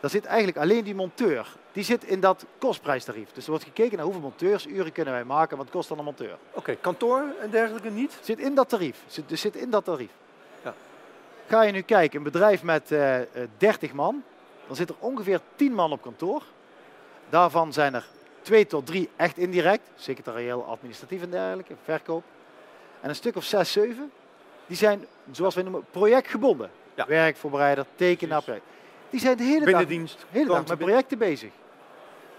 [0.00, 1.56] Daar zit eigenlijk alleen die monteur.
[1.72, 3.32] Die zit in dat kostprijstarief.
[3.32, 5.56] Dus er wordt gekeken naar hoeveel monteursuren kunnen wij maken.
[5.56, 6.36] Wat kost dan een monteur?
[6.52, 8.18] Oké, kantoor en dergelijke niet?
[8.22, 9.02] Zit in dat tarief.
[9.06, 10.10] Zit, dus zit in dat tarief.
[10.64, 10.74] Ja.
[11.46, 14.22] Ga je nu kijken, een bedrijf met eh, eh, 30 man.
[14.66, 16.42] Dan zit er ongeveer 10 man op kantoor.
[17.28, 18.06] Daarvan zijn er
[18.42, 19.90] twee tot drie echt indirect.
[19.96, 21.74] Secretarieel, administratief en dergelijke.
[21.84, 22.24] Verkoop.
[23.00, 24.12] En een stuk of zes, zeven.
[24.66, 26.70] Die zijn, zoals wij noemen, projectgebonden.
[26.94, 27.06] Ja.
[27.06, 28.64] Werkvoorbereider, tekenaar, project.
[29.10, 29.86] Die zijn de hele dag
[30.30, 31.50] hele dag met projecten bezig.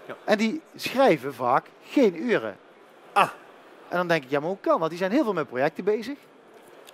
[0.06, 0.16] Ja.
[0.24, 2.56] En die schrijven vaak geen uren.
[3.12, 3.30] Ah.
[3.88, 4.88] En dan denk ik, ja, maar hoe kan dat?
[4.88, 6.18] Die zijn heel veel met projecten bezig.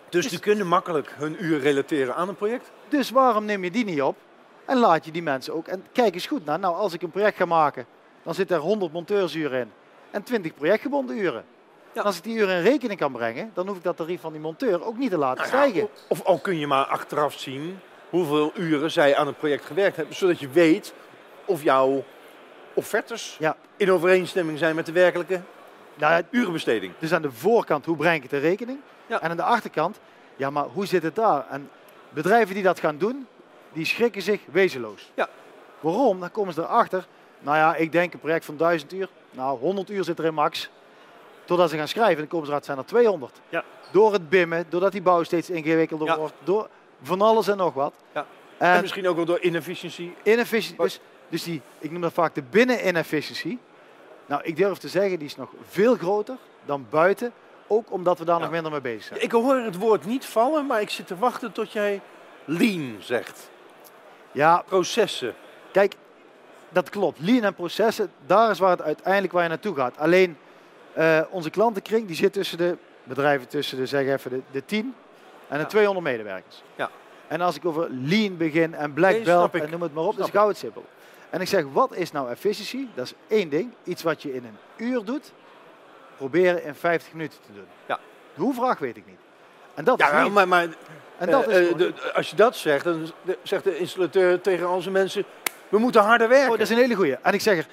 [0.09, 2.71] Dus die kunnen makkelijk hun uur relateren aan een project?
[2.89, 4.17] Dus waarom neem je die niet op?
[4.65, 5.67] En laat je die mensen ook.
[5.67, 6.59] En kijk eens goed naar.
[6.59, 7.87] Nou, als ik een project ga maken,
[8.23, 9.71] dan zit er 100 monteursuren in.
[10.11, 11.45] En 20 projectgebonden uren.
[11.93, 14.33] En als ik die uren in rekening kan brengen, dan hoef ik dat tarief van
[14.33, 15.89] die monteur ook niet te laten Nou stijgen.
[16.09, 17.79] of- al kun je maar achteraf zien
[18.11, 20.15] hoeveel uren zij aan het project gewerkt hebben.
[20.17, 20.95] Zodat je weet
[21.45, 22.05] of jouw
[22.75, 23.57] offertes Ja.
[23.77, 25.41] in overeenstemming zijn met de werkelijke
[25.95, 26.93] Nou, urenbesteding.
[26.99, 28.79] dus aan de voorkant, hoe breng ik het in rekening?
[29.07, 29.21] Ja.
[29.21, 30.01] En aan de achterkant,
[30.37, 31.47] ja, maar hoe zit het daar?
[31.51, 31.71] En
[32.09, 33.27] bedrijven die dat gaan doen,
[33.73, 35.11] die schrikken zich wezenloos.
[35.15, 35.29] Ja.
[35.81, 36.21] Waarom?
[36.21, 37.07] Dan komen ze erachter.
[37.41, 39.09] Nou ja, ik denk een project van 1000 uur.
[39.31, 40.71] Nou, 100 uur zit er in max.
[41.45, 43.41] Totdat ze gaan schrijven, komen ze eruit, zijn er 200.
[43.49, 43.65] Ja.
[43.93, 46.17] Door het bimmen, doordat die bouw steeds ingewikkelder Ja.
[46.17, 46.69] wordt, door
[47.03, 47.95] van alles en nog wat.
[48.15, 48.27] Ja.
[48.59, 50.15] En, En misschien ook wel door inefficiëntie.
[50.23, 53.59] inefficiëntie, dus, dus die, ik noem dat vaak de binnen-inefficiëntie.
[54.27, 57.33] Nou, ik durf te zeggen, die is nog veel groter dan buiten.
[57.67, 58.43] Ook omdat we daar Ja.
[58.43, 59.23] nog minder mee bezig zijn.
[59.23, 62.01] Ik hoor het woord niet vallen, maar ik zit te wachten tot jij
[62.45, 63.51] lean zegt.
[64.33, 65.35] Ja, Processen.
[65.73, 65.95] Kijk,
[66.69, 67.19] dat klopt.
[67.21, 69.99] Lean en processen, daar is waar het uiteindelijk waar je naartoe gaat.
[69.99, 70.37] Alleen
[70.95, 74.95] eh, onze klantenkring die zit tussen de bedrijven tussen de, zeg even, de, de 10
[75.49, 75.69] en de Ja.
[75.69, 76.63] 200 medewerkers.
[76.77, 76.91] Ja.
[77.29, 79.63] En als ik over lean begin en black Nee, belt ik.
[79.63, 80.85] en noem het maar op, Snap gauw het simpel.
[81.31, 82.89] En ik zeg, wat is nou efficiëntie?
[82.95, 83.73] Dat is één ding.
[83.85, 85.33] Iets wat je in een uur doet,
[86.17, 87.65] proberen in 50 minuten te doen.
[87.87, 87.99] Ja.
[88.35, 89.19] De hoe-vraag weet ik niet.
[89.75, 90.67] En dat is Ja, maar, maar
[91.19, 94.67] en dat eh, is eh, de- als je dat zegt, dan zegt de installateur tegen
[94.67, 95.25] al zijn mensen,
[95.69, 96.47] we moeten harder werken.
[96.51, 97.17] Oh, dat is een hele goeie.
[97.23, 97.67] En ik zeg er,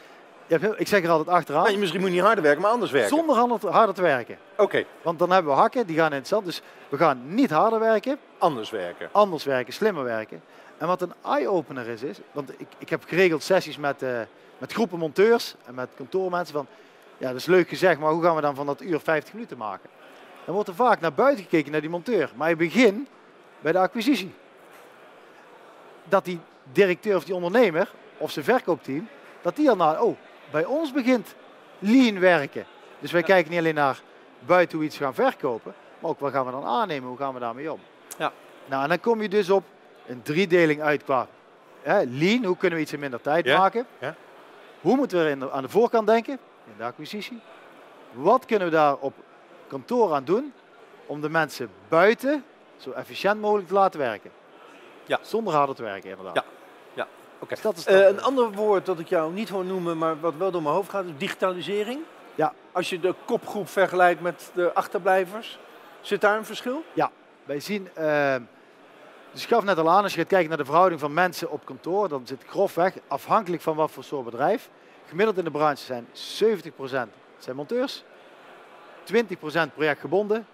[0.77, 3.17] ik zeg er altijd achteraan, je misschien moet je niet harder werken, maar anders werken.
[3.17, 4.37] zonder harder, harder te werken.
[4.57, 6.45] Oké, Want dan hebben we hakken, die gaan in het zand.
[6.45, 9.09] Dus we gaan niet harder werken, anders werken.
[9.11, 10.41] anders werken, slimmer werken.
[10.77, 14.19] En wat een eye-opener is, is want ik, ik heb geregeld sessies met, eh,
[14.57, 16.67] met groepen monteurs en met kantoormensen van,
[17.17, 19.57] ja dat is leuk gezegd, maar hoe gaan we dan van dat uur 50 minuten
[19.57, 19.89] maken?
[20.45, 22.31] Dan wordt er vaak naar buiten gekeken, naar die monteur.
[22.35, 23.09] Maar je begint
[23.59, 24.33] bij de acquisitie.
[26.03, 26.39] Dat die
[26.71, 29.07] directeur of die ondernemer, of zijn verkoopteam,
[29.41, 30.17] dat die al naar, oh,
[30.51, 31.35] bij ons begint
[31.79, 32.65] lean werken.
[32.99, 34.01] Dus wij kijken niet alleen naar
[34.39, 37.33] buiten hoe we iets gaan verkopen, maar ook wat gaan we dan aannemen, hoe gaan
[37.33, 37.79] we daarmee om.
[38.17, 38.31] Ja.
[38.65, 39.63] Nou, en dan kom je dus op
[40.07, 41.27] een driedeling uit qua
[41.81, 43.87] hè, lean, hoe kunnen we iets in minder tijd Ja, maken?
[43.99, 44.15] ja.
[44.81, 47.39] Hoe moeten we de- aan de voorkant denken, in de acquisitie?
[48.11, 49.13] Wat kunnen we daar op
[49.67, 50.53] kantoor aan doen
[51.05, 52.43] om de mensen buiten
[52.77, 54.31] zo efficiënt mogelijk te laten werken?
[55.05, 55.19] Ja.
[55.21, 56.35] Zonder harder te werken, inderdaad.
[56.35, 56.43] Ja,
[57.39, 57.47] ja.
[57.47, 60.33] Dus dat is Eh, een ander woord dat ik jou niet hoor noemen, maar wat
[60.37, 61.99] wel door mijn hoofd gaat, is digitalisering.
[62.35, 62.53] Ja.
[62.71, 65.59] Als je de kopgroep vergelijkt met de achterblijvers,
[66.01, 66.83] zit daar een verschil?
[67.45, 68.35] Wij zien, eh,
[69.31, 71.51] dus ik gaf net al aan, als je gaat kijken naar de verhouding van mensen
[71.51, 74.69] op kantoor, dan zit grofweg, afhankelijk van wat voor soort bedrijf,
[75.07, 78.03] gemiddeld in de branche zijn 70% zijn monteurs,
[79.03, 80.47] 20% projectgebonden,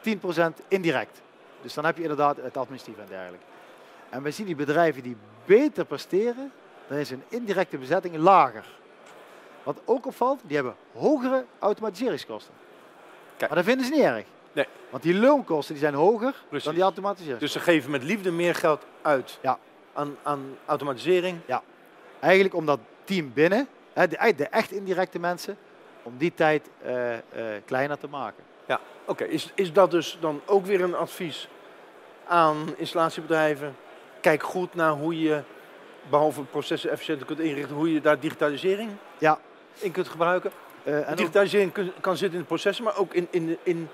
[0.00, 1.20] 10% indirect.
[1.62, 3.44] Dus dan heb je inderdaad het administratief en dergelijke.
[4.10, 6.52] En wij zien die bedrijven die beter presteren,
[6.86, 8.64] dan is hun indirecte bezetting lager.
[9.62, 12.54] Wat ook opvalt, die hebben hogere automatiseringskosten.
[13.36, 13.50] Kijk.
[13.50, 14.24] Maar dat vinden ze niet erg.
[14.52, 14.66] Nee.
[14.90, 16.64] Want die loonkosten die zijn hoger Precies.
[16.64, 17.40] dan die automatisering.
[17.40, 19.58] Dus ze geven met liefde meer geld uit Ja.
[19.92, 21.40] aan, aan automatisering.
[22.20, 25.56] Eigenlijk om dat team binnen, de, de echt indirecte mensen,
[26.02, 27.20] om die tijd eh, eh,
[27.64, 28.44] kleiner te maken.
[29.04, 31.48] Oké, is, is dat dus dan ook weer een advies
[32.26, 33.76] aan installatiebedrijven?
[34.20, 35.42] Kijk goed naar hoe je,
[36.10, 39.38] behalve processen efficiënter kunt inrichten, hoe je daar digitalisering Ja.
[39.78, 40.50] in kunt gebruiken.
[40.82, 43.88] Eh, en digitalisering kun- kan zitten in de processen, maar ook in, in, de- in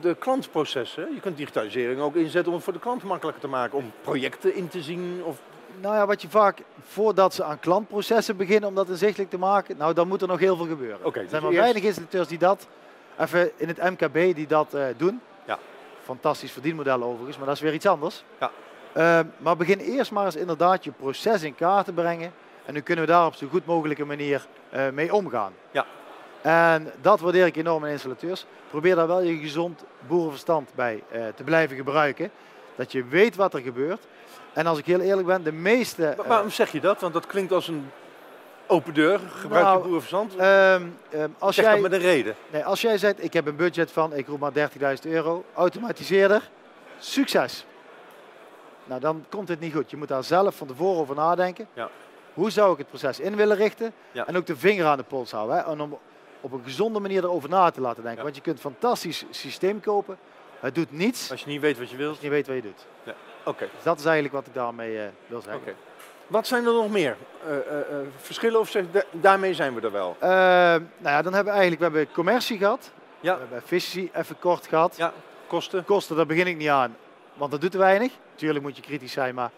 [0.00, 1.14] de klantprocessen.
[1.14, 3.78] Je kunt digitalisering ook inzetten om het voor de klant makkelijker te maken.
[3.78, 5.22] Om projecten in te zien.
[5.24, 5.38] Of,
[5.80, 9.76] nou ja, wat je vaak, voordat ze aan klantprocessen beginnen om dat inzichtelijk te maken,
[9.76, 10.98] nou dan moet er nog heel veel gebeuren.
[11.04, 12.66] Oké, er dus zijn maar eerst- weinig installateurs die dat,
[13.18, 15.20] even in het MKB, die dat eh, doen.
[15.46, 15.58] Ja.
[16.02, 18.24] Fantastisch verdienmodel overigens, maar dat is weer iets anders.
[18.40, 18.50] Ja.
[18.94, 22.32] Eh, maar begin eerst maar eens inderdaad je proces in kaart te brengen.
[22.64, 25.52] En nu kunnen we daar op zo goed mogelijke manier eh, mee omgaan.
[25.70, 25.86] Ja.
[26.42, 28.46] En dat waardeer ik enorm aan installateurs.
[28.70, 32.30] Probeer daar wel je gezond boerenverstand bij eh, te blijven gebruiken.
[32.76, 34.06] Dat je weet wat er gebeurt.
[34.52, 36.02] En als ik heel eerlijk ben, de meeste...
[36.02, 37.00] Maar eh, waarom zeg je dat?
[37.00, 37.90] Want dat klinkt als een
[38.66, 39.20] open deur.
[39.28, 40.36] Gebruik Nou, je boerenverstand.
[40.36, 42.34] ehm, ehm, als, zeg jij, dat met een reden.
[42.50, 46.50] nee, als jij zegt, ik heb een budget van, ik roep maar 30.000 euro, automatiseerder,
[46.98, 47.66] succes.
[48.84, 49.90] Nou, dan komt het niet goed.
[49.90, 51.66] Je moet daar zelf van tevoren over nadenken.
[51.72, 51.88] Ja.
[52.34, 53.92] Hoe zou ik het proces in willen richten?
[54.12, 54.26] Ja.
[54.26, 55.56] En ook de vinger aan de pols houden.
[55.56, 55.62] Hè?
[55.62, 55.98] En om
[56.40, 58.18] op een gezonde manier erover na te laten denken.
[58.18, 58.22] Ja.
[58.24, 60.18] Want je kunt een fantastisch systeem kopen.
[60.60, 62.08] Het doet niets Als je niet weet wat je wilt.
[62.10, 63.14] als je niet weet wat je doet.
[63.44, 63.68] Oké.
[63.74, 65.60] Dus dat is eigenlijk wat ik daarmee eh, wil zeggen.
[65.62, 65.74] Oké.
[66.26, 67.16] Wat zijn er nog meer
[67.46, 67.84] eh, eh,
[68.16, 68.60] verschillen?
[68.60, 70.16] Of zeg, da- daarmee zijn we er wel?
[70.20, 72.90] Nou ja, dan hebben we eigenlijk we hebben commercie gehad.
[73.20, 73.32] Ja.
[73.34, 74.96] We hebben efficiëntie even kort gehad.
[74.96, 75.12] Ja,
[75.46, 75.84] kosten.
[75.84, 76.96] Kosten, daar begin ik niet aan,
[77.34, 78.12] want dat doet te weinig.
[78.34, 79.50] Tuurlijk moet je kritisch zijn, maar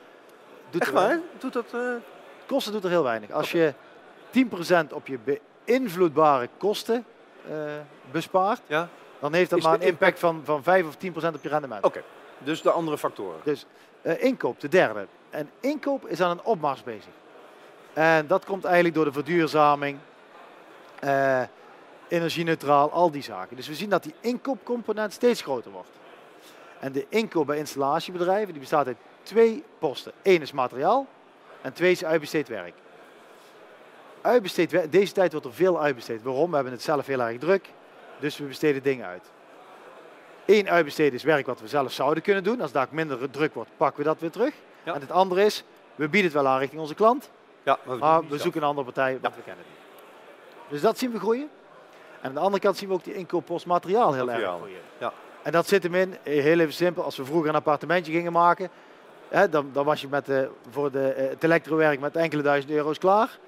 [0.71, 1.21] doet Echt er waar?
[1.39, 1.67] Doet dat?
[1.75, 1.81] eh,
[2.47, 3.31] Kosten doet er heel weinig.
[3.31, 3.75] Als je
[4.31, 5.19] 10% op je
[5.65, 7.05] beïnvloedbare kosten
[7.51, 7.55] eh,
[8.11, 8.89] bespaart, Ja.
[9.19, 11.85] dan heeft dat Is maar een impact van, van 5 of 10% op je rendement.
[11.85, 12.03] Oké.
[12.39, 13.41] Dus de andere factoren.
[13.45, 13.67] Dus
[14.03, 15.07] eh, inkoop, de derde.
[15.31, 17.12] En inkoop is aan een opmars bezig.
[17.93, 19.99] En dat komt eigenlijk door de verduurzaming,
[22.09, 23.57] energie-neutraal, al die zaken.
[23.57, 25.89] Dus we zien dat die inkoopcomponent steeds groter wordt.
[26.87, 30.12] En de inkoop bij installatiebedrijven die bestaat uit twee posten.
[30.22, 31.07] Eén is materiaal
[31.62, 32.75] en twee is uitbesteed werk.
[34.20, 36.22] Uitbesteed werk, deze tijd wordt er veel uitbesteed.
[36.22, 36.49] Waarom?
[36.49, 37.70] We hebben het zelf heel erg druk,
[38.18, 39.31] dus we besteden dingen uit.
[40.44, 42.61] Eén uitbesteden is werk wat we zelf zouden kunnen doen.
[42.61, 44.55] Als daar minder druk wordt, pakken we dat weer terug.
[44.83, 44.94] Ja.
[44.94, 47.31] En het andere is, we bieden het wel aan richting onze klant,
[47.62, 49.75] Ja, maar we maar zoeken een andere partij, want we kennen die.
[50.68, 51.49] Dus dat zien we groeien.
[52.20, 54.81] En aan de andere kant zien we ook die inkooppost materiaal heel erg groeien.
[54.99, 55.12] ja.
[55.47, 58.33] En dat zit hem in, eh, heel even simpel, als we vroeger een appartementje gingen
[58.33, 58.69] maken,
[59.29, 62.73] hè, dan, dan was je met de, voor de, eh, het elektrowerk met enkele duizend
[62.73, 63.39] euro's klaar.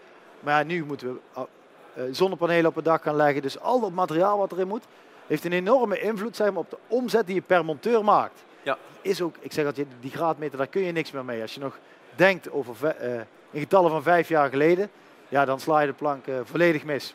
[0.41, 1.47] Maar ja, nu moeten we
[1.95, 3.43] eh, zonnepanelen op het dak gaan leggen.
[3.43, 4.85] Dus al dat materiaal wat erin moet,
[5.27, 8.45] heeft een enorme invloed zeg maar, op de omzet die je per monteur maakt.
[8.63, 8.79] Ja.
[9.01, 11.43] Is ook, ik zeg altijd, die graadmeter, daar kun je niks meer mee.
[11.43, 11.79] Als je nog
[12.15, 14.91] denkt over ve- eh, in getallen van vijf jaar geleden,
[15.29, 17.15] ja, dan sla je de plank eh, volledig mis.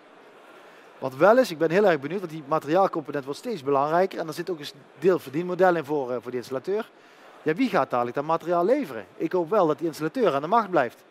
[1.04, 4.20] Wat wel is, ik ben heel erg benieuwd, want die materiaalcomponent wordt steeds belangrijker.
[4.20, 4.66] En er zit ook een
[5.00, 6.90] deel verdienmodel in voor, eh, voor de installateur.
[7.42, 9.06] Ja, wie gaat dadelijk dat materiaal leveren?
[9.18, 11.04] Ik hoop wel dat die installateur aan de macht blijft.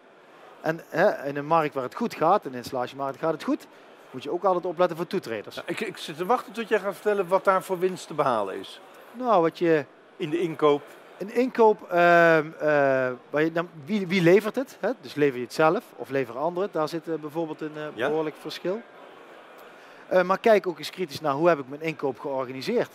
[0.60, 3.66] En hè, in een markt waar het goed gaat, in de installatiemarkt gaat het goed,
[4.10, 5.54] moet je ook altijd opletten voor toetreders.
[5.56, 8.14] Nou, ik, ik zit te wachten tot jij gaat vertellen wat daar voor winst te
[8.14, 8.80] behalen is.
[9.12, 9.84] Nou, wat je
[10.16, 10.82] In de inkoop.
[11.18, 14.76] een inkoop, ehm, eh, waar je, dan, wie, wie levert het?
[14.80, 14.90] Hè?
[15.00, 16.68] Dus lever je het zelf of leveren anderen?
[16.72, 18.08] Daar zit eh, bijvoorbeeld een eh, Ja.
[18.08, 18.80] behoorlijk verschil.
[20.08, 22.90] Eh, maar kijk ook eens kritisch naar hoe heb ik mijn inkoop georganiseerd.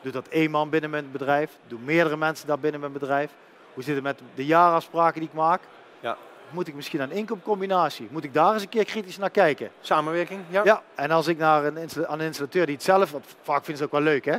[0.00, 1.58] Doe dat één man binnen mijn bedrijf?
[1.66, 3.30] Doen meerdere mensen dat binnen mijn bedrijf?
[3.74, 5.60] Hoe zit het met de jaarafspraken die ik maak?
[6.00, 6.16] Ja.
[6.50, 8.08] Moet ik misschien aan een inkoopcombinatie?
[8.10, 9.70] Moet ik daar eens een keer kritisch naar kijken?
[9.80, 10.64] Samenwerking, ja?
[10.64, 13.76] Ja, en als ik naar een, aan een installateur die het zelf, want vaak vinden
[13.76, 14.34] ze ook wel leuk hè,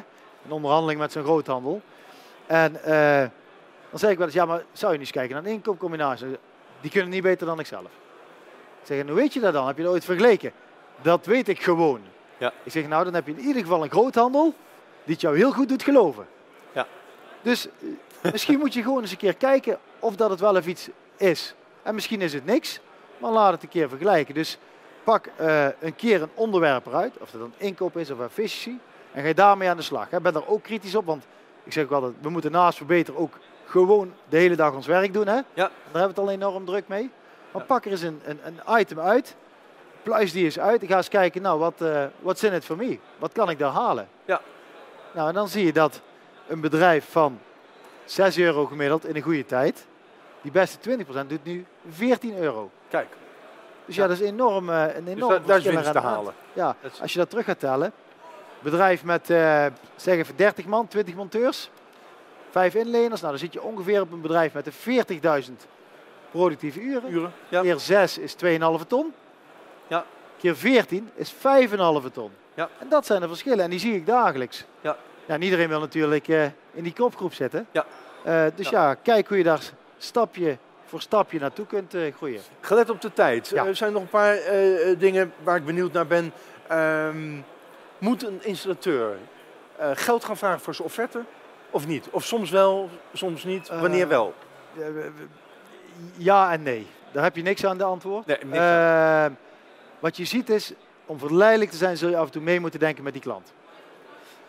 [0.46, 1.82] een onderhandeling met zo'n groothandel.
[2.46, 3.30] En eh,
[3.90, 6.28] dan zeg ik wel eens, ja maar zou je niet eens kijken naar een inkoopcombinatie?
[6.82, 7.92] Die kunnen niet beter dan ik zelf.
[8.82, 9.68] Ik zeg, hoe weet je dat dan?
[9.68, 10.52] Heb je dat ooit vergeleken?
[11.02, 12.02] Dat weet ik gewoon.
[12.38, 12.54] Ja.
[12.64, 14.54] Ik zeg, nou dan heb je in ieder geval een groothandel
[15.04, 16.28] die het jou heel goed doet geloven.
[16.72, 16.88] Ja.
[17.42, 20.72] Dus eh, misschien moet je gewoon eens een keer kijken of dat het wel even
[20.72, 21.56] iets is.
[21.84, 22.80] En misschien is het niks,
[23.18, 24.34] maar laat het een keer vergelijken.
[24.34, 24.58] Dus
[25.04, 28.80] pak eh, een keer een onderwerp eruit, of dat dan inkoop is of efficiëntie,
[29.12, 30.10] en ga je daarmee aan de slag.
[30.10, 30.22] Hè.
[30.22, 31.26] Ben daar ook kritisch op, want
[31.64, 35.14] ik zeg ook altijd, we moeten naast verbeteren ook gewoon de hele dag ons werk
[35.14, 35.28] doen.
[35.28, 35.36] Hè.
[35.36, 35.44] Ja.
[35.54, 37.10] Daar hebben we het al enorm druk mee.
[37.52, 39.36] Maar pak er eens een, een, een item uit,
[40.08, 42.78] pluis die eens uit en ga eens kijken, nou, wat uh, what's in it for
[42.78, 43.00] me?
[43.18, 44.08] Wat kan ik daar halen?
[44.26, 44.42] Ja.
[45.14, 46.02] Nou, en dan zie je dat
[46.48, 47.40] een bedrijf van
[48.06, 49.86] 6 euro gemiddeld in een goede tijd,
[50.42, 52.70] die beste 20% doet nu 14 euro.
[52.90, 53.08] Kijk,
[53.86, 54.08] Dus ja, Ja.
[54.08, 56.34] dat is enorm, eh, een dus enorm daar, daar is verschil in winst te halen.
[56.54, 57.92] Ja, Dat is- als je dat terug gaat tellen.
[58.60, 59.66] Bedrijf met eh,
[59.96, 61.70] zeg even 30 man, 20 monteurs,
[62.50, 63.20] 5 inleners.
[63.22, 65.68] Nou, dan zit je ongeveer op een bedrijf met de 40.000
[66.32, 67.12] productieve uren.
[67.12, 67.62] Uren, ja.
[67.62, 69.14] Keer 6 is 2,5 ton.
[70.38, 71.40] Keer 14 is 5,5
[72.14, 72.32] ton.
[72.54, 72.70] Ja.
[72.80, 74.66] En dat zijn de verschillen en die zie ik dagelijks.
[74.82, 74.98] Ja.
[75.26, 77.68] Ja, en iedereen wil natuurlijk eh, in die kopgroep zitten.
[77.72, 77.86] Ja.
[78.24, 78.94] Eh, dus ja.
[78.94, 79.62] kijk hoe je daar
[79.98, 82.42] stapje voor stapje naartoe kunt eh, groeien.
[82.60, 83.50] Gelet op de tijd.
[83.50, 83.66] Ja.
[83.66, 84.38] Er zijn nog een paar
[84.98, 86.34] dingen waar ik benieuwd naar ben.
[86.68, 87.36] Ehm,
[87.98, 89.18] moet een installateur
[89.94, 91.22] geld gaan vragen voor zijn offerte?
[91.70, 92.08] Of niet?
[92.12, 93.70] Of soms wel, soms niet.
[93.70, 94.34] Wanneer wel?
[94.74, 95.12] We- we-
[96.18, 96.88] Ja en nee.
[97.12, 98.26] Daar heb je niks aan de antwoord.
[98.26, 99.38] Nee, niks aan.
[100.00, 100.72] Wat je ziet is,
[101.06, 103.54] om verleidelijk te zijn zul je af en toe mee moeten denken met die klant.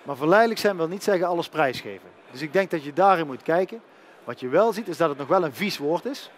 [0.03, 2.09] Maar verleidelijk zijn wil niet zeggen alles prijsgeven.
[2.31, 3.81] Dus ik denk dat je daarin moet kijken.
[4.25, 6.31] Wat je wel ziet is dat het nog wel een vies woord is.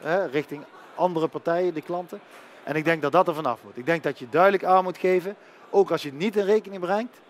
[0.00, 2.20] Hè, richting andere partijen, de klanten.
[2.64, 3.76] En ik denk dat dat er vanaf moet.
[3.76, 5.36] Ik denk dat je duidelijk aan moet geven,
[5.70, 7.20] ook als je het niet in rekening brengt.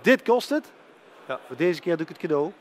[0.00, 0.72] Dit kost het.
[1.26, 1.40] Ja.
[1.46, 2.52] Voor deze keer doe ik het cadeau.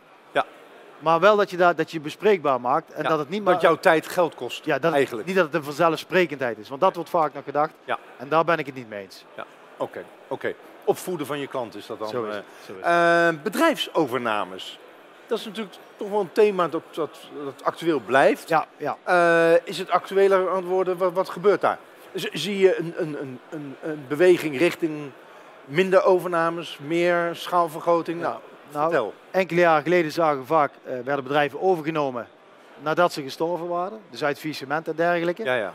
[0.98, 1.04] Ja.
[1.04, 2.94] Maar wel dat je, dat, dat je bespreekbaar maakt.
[2.94, 4.66] En Ja, dat het niet maar Want jouw tijd geld kost.
[4.66, 5.28] ja, dat het- eigenlijk.
[5.28, 7.74] niet dat het een vanzelfsprekendheid is, want dat wordt vaak nog gedacht.
[7.84, 7.98] Ja.
[8.18, 9.26] En daar ben ik het niet mee eens.
[9.78, 10.54] Oké, oké.
[10.84, 12.08] Opvoeden van je klant is dat dan.
[12.08, 12.36] Zo is eh.
[12.36, 12.44] het.
[12.66, 12.86] Zo is het.
[13.36, 14.80] Eh, bedrijfsovernames.
[15.28, 18.50] Dat is natuurlijk toch wel een thema dat, dat, dat actueel blijft.
[18.50, 18.98] ja, ja.
[19.04, 20.98] Eh, is het actueler aan het worden?
[20.98, 21.78] Wat, wat gebeurt daar?
[22.14, 25.12] Z- zie je een, een, een, een, een beweging richting
[25.66, 28.22] minder overnames, meer schaalvergroting?
[28.22, 28.40] Nou,
[28.76, 29.14] Nou, vertel.
[29.32, 32.28] enkele jaren geleden zagen we vaak, eh, werden bedrijven overgenomen
[32.80, 34.00] nadat ze gestorven waren.
[34.10, 35.44] Dus uit faillissement en dergelijke.
[35.44, 35.74] Ja, ja.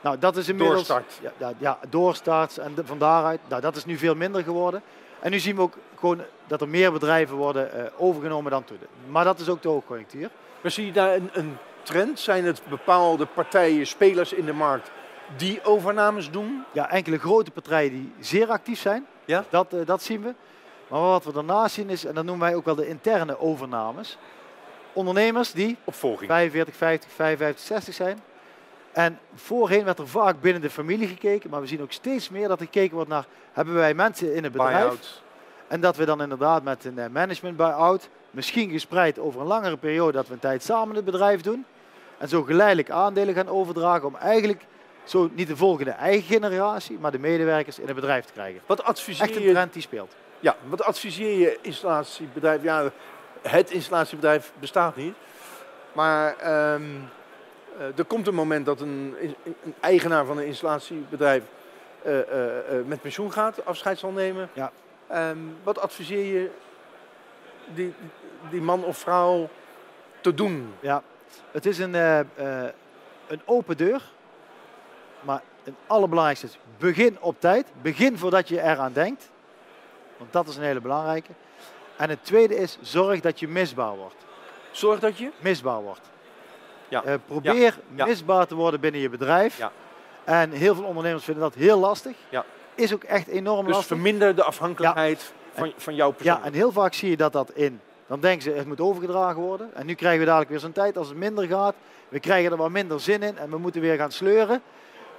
[0.00, 0.86] Nou, dat is inmiddels...
[0.86, 1.20] Doorstart.
[1.38, 3.40] Ja, ja, doorstarts en de- van daaruit.
[3.48, 4.82] Nou, dat is nu veel minder geworden.
[5.20, 8.78] En nu zien we ook gewoon dat er meer bedrijven worden eh, overgenomen dan toen.
[9.08, 10.30] Maar dat is ook de hoogconjunctuur.
[10.60, 12.20] Maar zie je daar een, een trend?
[12.20, 14.90] Zijn het bepaalde partijen, spelers in de markt
[15.36, 16.64] die overnames doen?
[16.72, 19.06] Ja, enkele grote partijen die zeer actief zijn.
[19.24, 19.44] Ja?
[19.48, 20.34] Dat, eh, dat zien we.
[20.90, 24.18] Maar wat we daarnaast zien is, en dat noemen wij ook wel de interne overnames.
[24.92, 26.30] Ondernemers die Opvolging.
[26.30, 28.20] 45, 50, 55, 60 zijn.
[28.92, 32.48] En voorheen werd er vaak binnen de familie gekeken, maar we zien ook steeds meer
[32.48, 35.22] dat er gekeken wordt naar, hebben wij mensen in het bedrijf?
[35.68, 39.76] En dat we dan inderdaad met een eh, management buy-out, misschien gespreid over een langere
[39.76, 41.64] periode, dat we een tijd samen het bedrijf doen.
[42.18, 44.62] En zo geleidelijk aandelen gaan overdragen om eigenlijk
[45.04, 48.60] zo niet de volgende eigen generatie, maar de medewerkers in het bedrijf te krijgen.
[48.66, 50.14] Wat Echt adviseer een je trend die speelt.
[50.40, 52.62] Ja, wat adviseer je installatiebedrijf?
[52.62, 52.90] Ja,
[53.42, 55.14] het installatiebedrijf bestaat niet.
[55.92, 56.82] Maar ehm,
[57.78, 61.42] eh, er komt een moment dat een, een eigenaar van een installatiebedrijf
[62.02, 64.48] eh, eh, met pensioen gaat, afscheid zal nemen.
[64.52, 64.72] Ja.
[65.06, 66.50] Ehm, wat adviseer je
[67.74, 67.94] die,
[68.50, 69.48] die man of vrouw
[70.20, 70.74] te doen?
[70.80, 71.02] Ja,
[71.50, 74.02] het is een, een open deur.
[75.20, 77.66] Maar het allerbelangrijkste is, begin op tijd.
[77.82, 79.30] Begin voordat je eraan denkt.
[80.20, 81.30] Want dat is een hele belangrijke.
[81.96, 84.14] En het tweede is, zorg dat je misbaar wordt.
[84.70, 85.30] Zorg dat je.
[85.38, 86.10] Misbaar wordt.
[86.88, 87.04] Ja.
[87.04, 88.04] Eh, probeer Ja.
[88.06, 89.58] misbaar te worden binnen je bedrijf.
[89.58, 89.72] Ja.
[90.24, 92.16] En heel veel ondernemers vinden dat heel lastig.
[92.28, 92.44] Ja.
[92.74, 93.96] Is ook echt enorm Dus lastig.
[93.96, 96.38] verminder de afhankelijkheid van, van jouw persoon.
[96.38, 97.80] Ja, en heel vaak zie je dat dat in.
[98.06, 99.74] Dan denken ze, het moet overgedragen worden.
[99.74, 101.74] En nu krijgen we dadelijk weer zo'n tijd als het minder gaat.
[102.08, 104.62] We krijgen er wat minder zin in en we moeten weer gaan sleuren.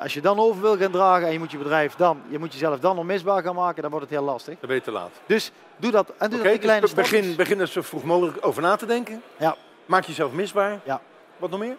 [0.02, 2.54] Als je dan over wil gaan dragen en je moet je bedrijf dan, je moet
[2.54, 4.60] jezelf dan onmisbaar gaan maken, dan wordt het heel lastig.
[4.60, 5.12] Dan ben je te laat.
[5.26, 6.14] Dus doe dat.
[6.18, 8.76] En doe dat in kleine dus be- begin, begin er zo vroeg mogelijk over na
[8.76, 9.22] te denken.
[9.38, 9.56] Ja.
[9.86, 10.80] Maak jezelf misbaar.
[10.84, 11.02] Ja.
[11.38, 11.76] Wat nog meer?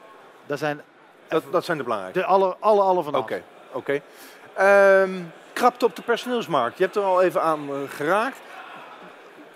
[0.46, 0.80] Dat zijn
[1.28, 2.18] Dat, dat zijn de belangrijke.
[2.18, 4.00] de aller, aller, aller van Oké, oké.
[4.54, 5.20] Ehm,
[5.52, 6.78] krapte op de personeelsmarkt.
[6.78, 8.40] Je hebt er al even aan eh, geraakt.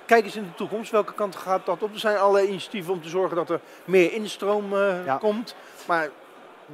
[0.07, 0.91] Kijk eens in de toekomst.
[0.91, 1.93] Welke kant gaat dat op?
[1.93, 5.17] Er zijn allerlei initiatieven om te zorgen dat er meer instroom eh, Ja.
[5.17, 5.55] komt.
[5.87, 6.11] Maar de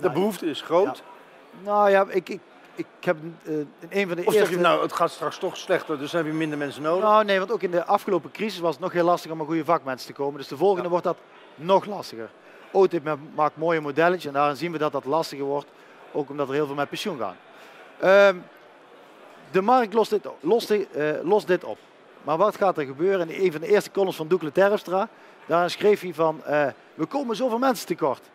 [0.01, 1.03] Nou, behoefte is groot.
[1.61, 2.41] Nou ja, ik, ik,
[2.75, 4.57] ik heb in een van de Of zeg eerste...
[4.57, 7.05] je, nou, het gaat straks toch slechter, dus dan heb je minder mensen nodig.
[7.05, 9.47] Nou nee, want ook in de afgelopen crisis was het nog heel lastig om aan
[9.47, 10.39] goede vakmensen te komen.
[10.39, 10.89] Dus de volgende Ja.
[10.89, 11.17] wordt dat
[11.55, 12.31] nog lastiger.
[12.73, 15.67] OTIP ma- maakt mooie modelletjes en daarin zien we dat dat lastiger wordt.
[16.13, 17.37] Ook omdat er heel veel met pensioen gaan.
[18.01, 18.37] Ehm,
[19.51, 20.81] de markt lost dit, lost, eh,
[21.23, 21.79] lost dit op.
[22.23, 23.31] Maar wat gaat er gebeuren?
[23.31, 25.09] In een van de eerste columns van Doekle Terpstra,
[25.47, 28.31] daarin schreef hij van, eh, we komen zoveel mensen tekort.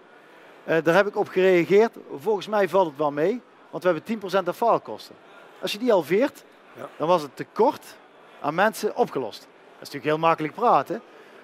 [0.68, 1.96] Eh, daar heb ik op gereageerd.
[2.20, 5.16] Volgens mij valt het wel mee, want we hebben 10% aan faalkosten.
[5.62, 6.90] Als je die halveert, Ja.
[6.98, 7.86] dan was het tekort
[8.42, 9.40] aan mensen opgelost.
[9.40, 11.02] Dat is natuurlijk heel makkelijk praten.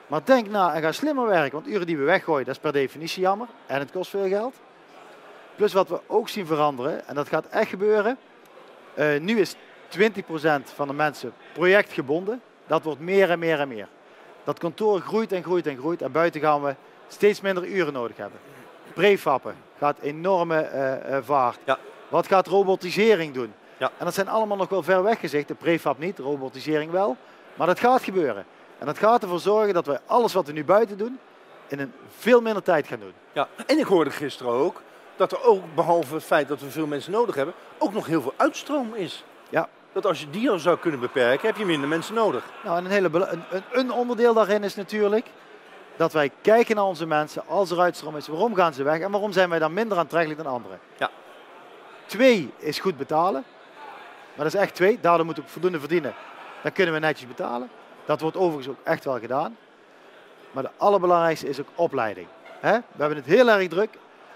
[0.08, 1.52] Maar denk na en ga slimmer werken.
[1.52, 3.48] Want uren die we weggooien, dat is per definitie jammer.
[3.66, 4.56] En het kost veel geld.
[5.56, 8.18] Plus wat we ook zien veranderen, en dat gaat echt gebeuren.
[8.94, 9.56] eh, nu is
[9.88, 12.42] 20% van de mensen projectgebonden.
[12.68, 13.88] Dat wordt meer en meer en meer.
[14.44, 16.02] Dat kantoor groeit en groeit en groeit.
[16.02, 16.76] En buiten gaan we
[17.08, 18.40] steeds minder uren nodig hebben.
[18.94, 21.60] Prefappen gaat enorme eh, eh, vaart.
[21.64, 21.78] Ja.
[22.10, 23.54] Wat gaat robotisering doen?
[23.78, 23.92] Ja.
[23.98, 25.48] En dat zijn allemaal nog wel ver weg gezegd.
[25.48, 27.18] De prefab niet, de robotisering wel.
[27.56, 28.46] Maar dat gaat gebeuren.
[28.78, 31.20] En dat gaat ervoor zorgen dat we alles wat we nu buiten doen,
[31.68, 33.14] in een veel minder tijd gaan doen.
[33.32, 33.48] Ja.
[33.66, 34.82] En ik hoorde gisteren ook
[35.16, 38.22] dat er ook, behalve het feit dat we veel mensen nodig hebben, ook nog heel
[38.22, 39.24] veel uitstroom is.
[39.50, 39.70] Ja.
[39.92, 42.44] Dat als je die al zou kunnen beperken, heb je minder mensen nodig.
[42.64, 43.10] Nou, en een, hele,
[43.50, 45.26] een, een onderdeel daarin is natuurlijk
[45.96, 48.28] dat wij kijken naar onze mensen als er uitstroom is.
[48.28, 50.80] Waarom gaan ze weg en waarom zijn wij dan minder aantrekkelijk dan anderen?
[50.98, 51.10] Ja.
[52.06, 53.44] Twee is goed betalen.
[54.36, 55.00] Maar dat is echt twee.
[55.02, 56.14] Daardoor moet ik voldoende verdienen.
[56.64, 57.70] Dan kunnen we netjes betalen.
[58.06, 59.58] Dat wordt overigens ook echt wel gedaan.
[60.52, 62.28] Maar de allerbelangrijkste is ook opleiding.
[62.62, 63.90] We hebben het heel erg druk.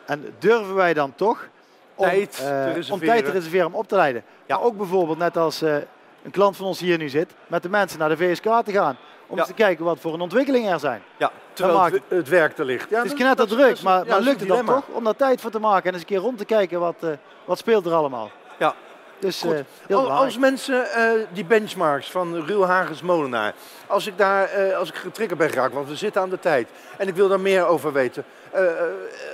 [0.05, 1.47] En durven wij dan toch
[1.95, 3.07] om, Tijd te eh, om reserveren.
[3.13, 4.23] tijd te reserveren om op te leiden.
[4.45, 4.55] Ja.
[4.57, 5.75] Maar ook bijvoorbeeld net als eh,
[6.23, 8.97] een klant van ons hier nu zit, met de mensen naar de VSK te gaan.
[9.27, 9.41] Om Ja.
[9.41, 11.01] eens te kijken wat voor een ontwikkelingen er zijn.
[11.17, 12.89] Ja, terwijl maakt- het, het werk er ligt.
[12.89, 15.03] Ja, het is dat- knetter dat- druk, maar, ja, maar lukt het dan toch om
[15.03, 17.09] daar tijd voor te maken en eens een keer rond te kijken wat, eh,
[17.45, 18.31] wat speelt er allemaal.
[18.59, 18.73] Ja.
[19.19, 19.53] Dus Goed.
[19.53, 20.11] eh, heel.
[20.11, 23.53] Als mensen eh, die benchmarks van Ruul Hagens Molenaar,
[23.87, 26.69] als ik daar, eh, als ik getriggerd ben geraakt, want we zitten aan de tijd
[26.97, 28.23] en ik wil daar meer over weten,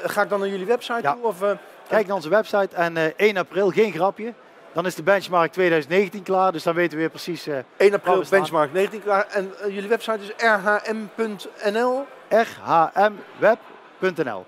[0.04, 1.14] ga ik dan naar jullie website Ja.
[1.14, 1.24] toe?
[1.24, 1.52] Of, eh,
[1.88, 4.34] Kijk naar onze website en eh 1 april, geen grapje.
[4.74, 8.24] Dan is de benchmark 2019 klaar, dus dan weten we weer precies eh 1 april
[8.30, 14.46] benchmark 19 klaar en eh, jullie website is rhm.nl, rhmweb.nl.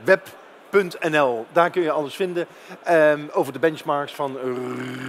[0.00, 1.46] rhmweb.nl.
[1.52, 2.46] Daar kun je alles vinden
[2.82, 4.36] ehm, over de benchmarks van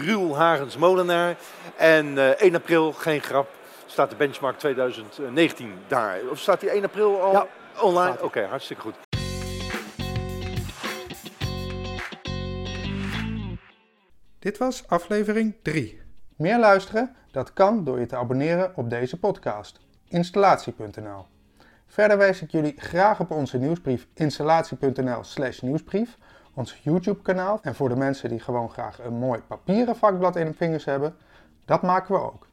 [0.04, 1.36] Ruul Hagens Molenaar.
[1.76, 3.48] En eh 1 april, geen grap,
[3.86, 6.18] staat de benchmark 2019 daar.
[6.32, 7.48] Of staat die 1 april al Ja,
[7.82, 8.16] online?
[8.22, 9.09] Oké, hartstikke goed.
[14.40, 16.02] Dit was aflevering 3.
[16.36, 17.16] Meer luisteren?
[17.32, 19.80] Dat kan door je te abonneren op deze podcast.
[20.08, 21.26] Installatie.nl
[21.86, 26.18] Verder wijs ik jullie graag op onze nieuwsbrief installatie.nl slash nieuwsbrief,
[26.54, 30.46] ons YouTube kanaal en voor de mensen die gewoon graag een mooi papieren vakblad in
[30.46, 31.16] hun vingers hebben,
[31.66, 32.48] dat maken we ook.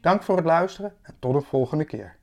[0.00, 2.16] Dank voor het luisteren en tot de volgende keer.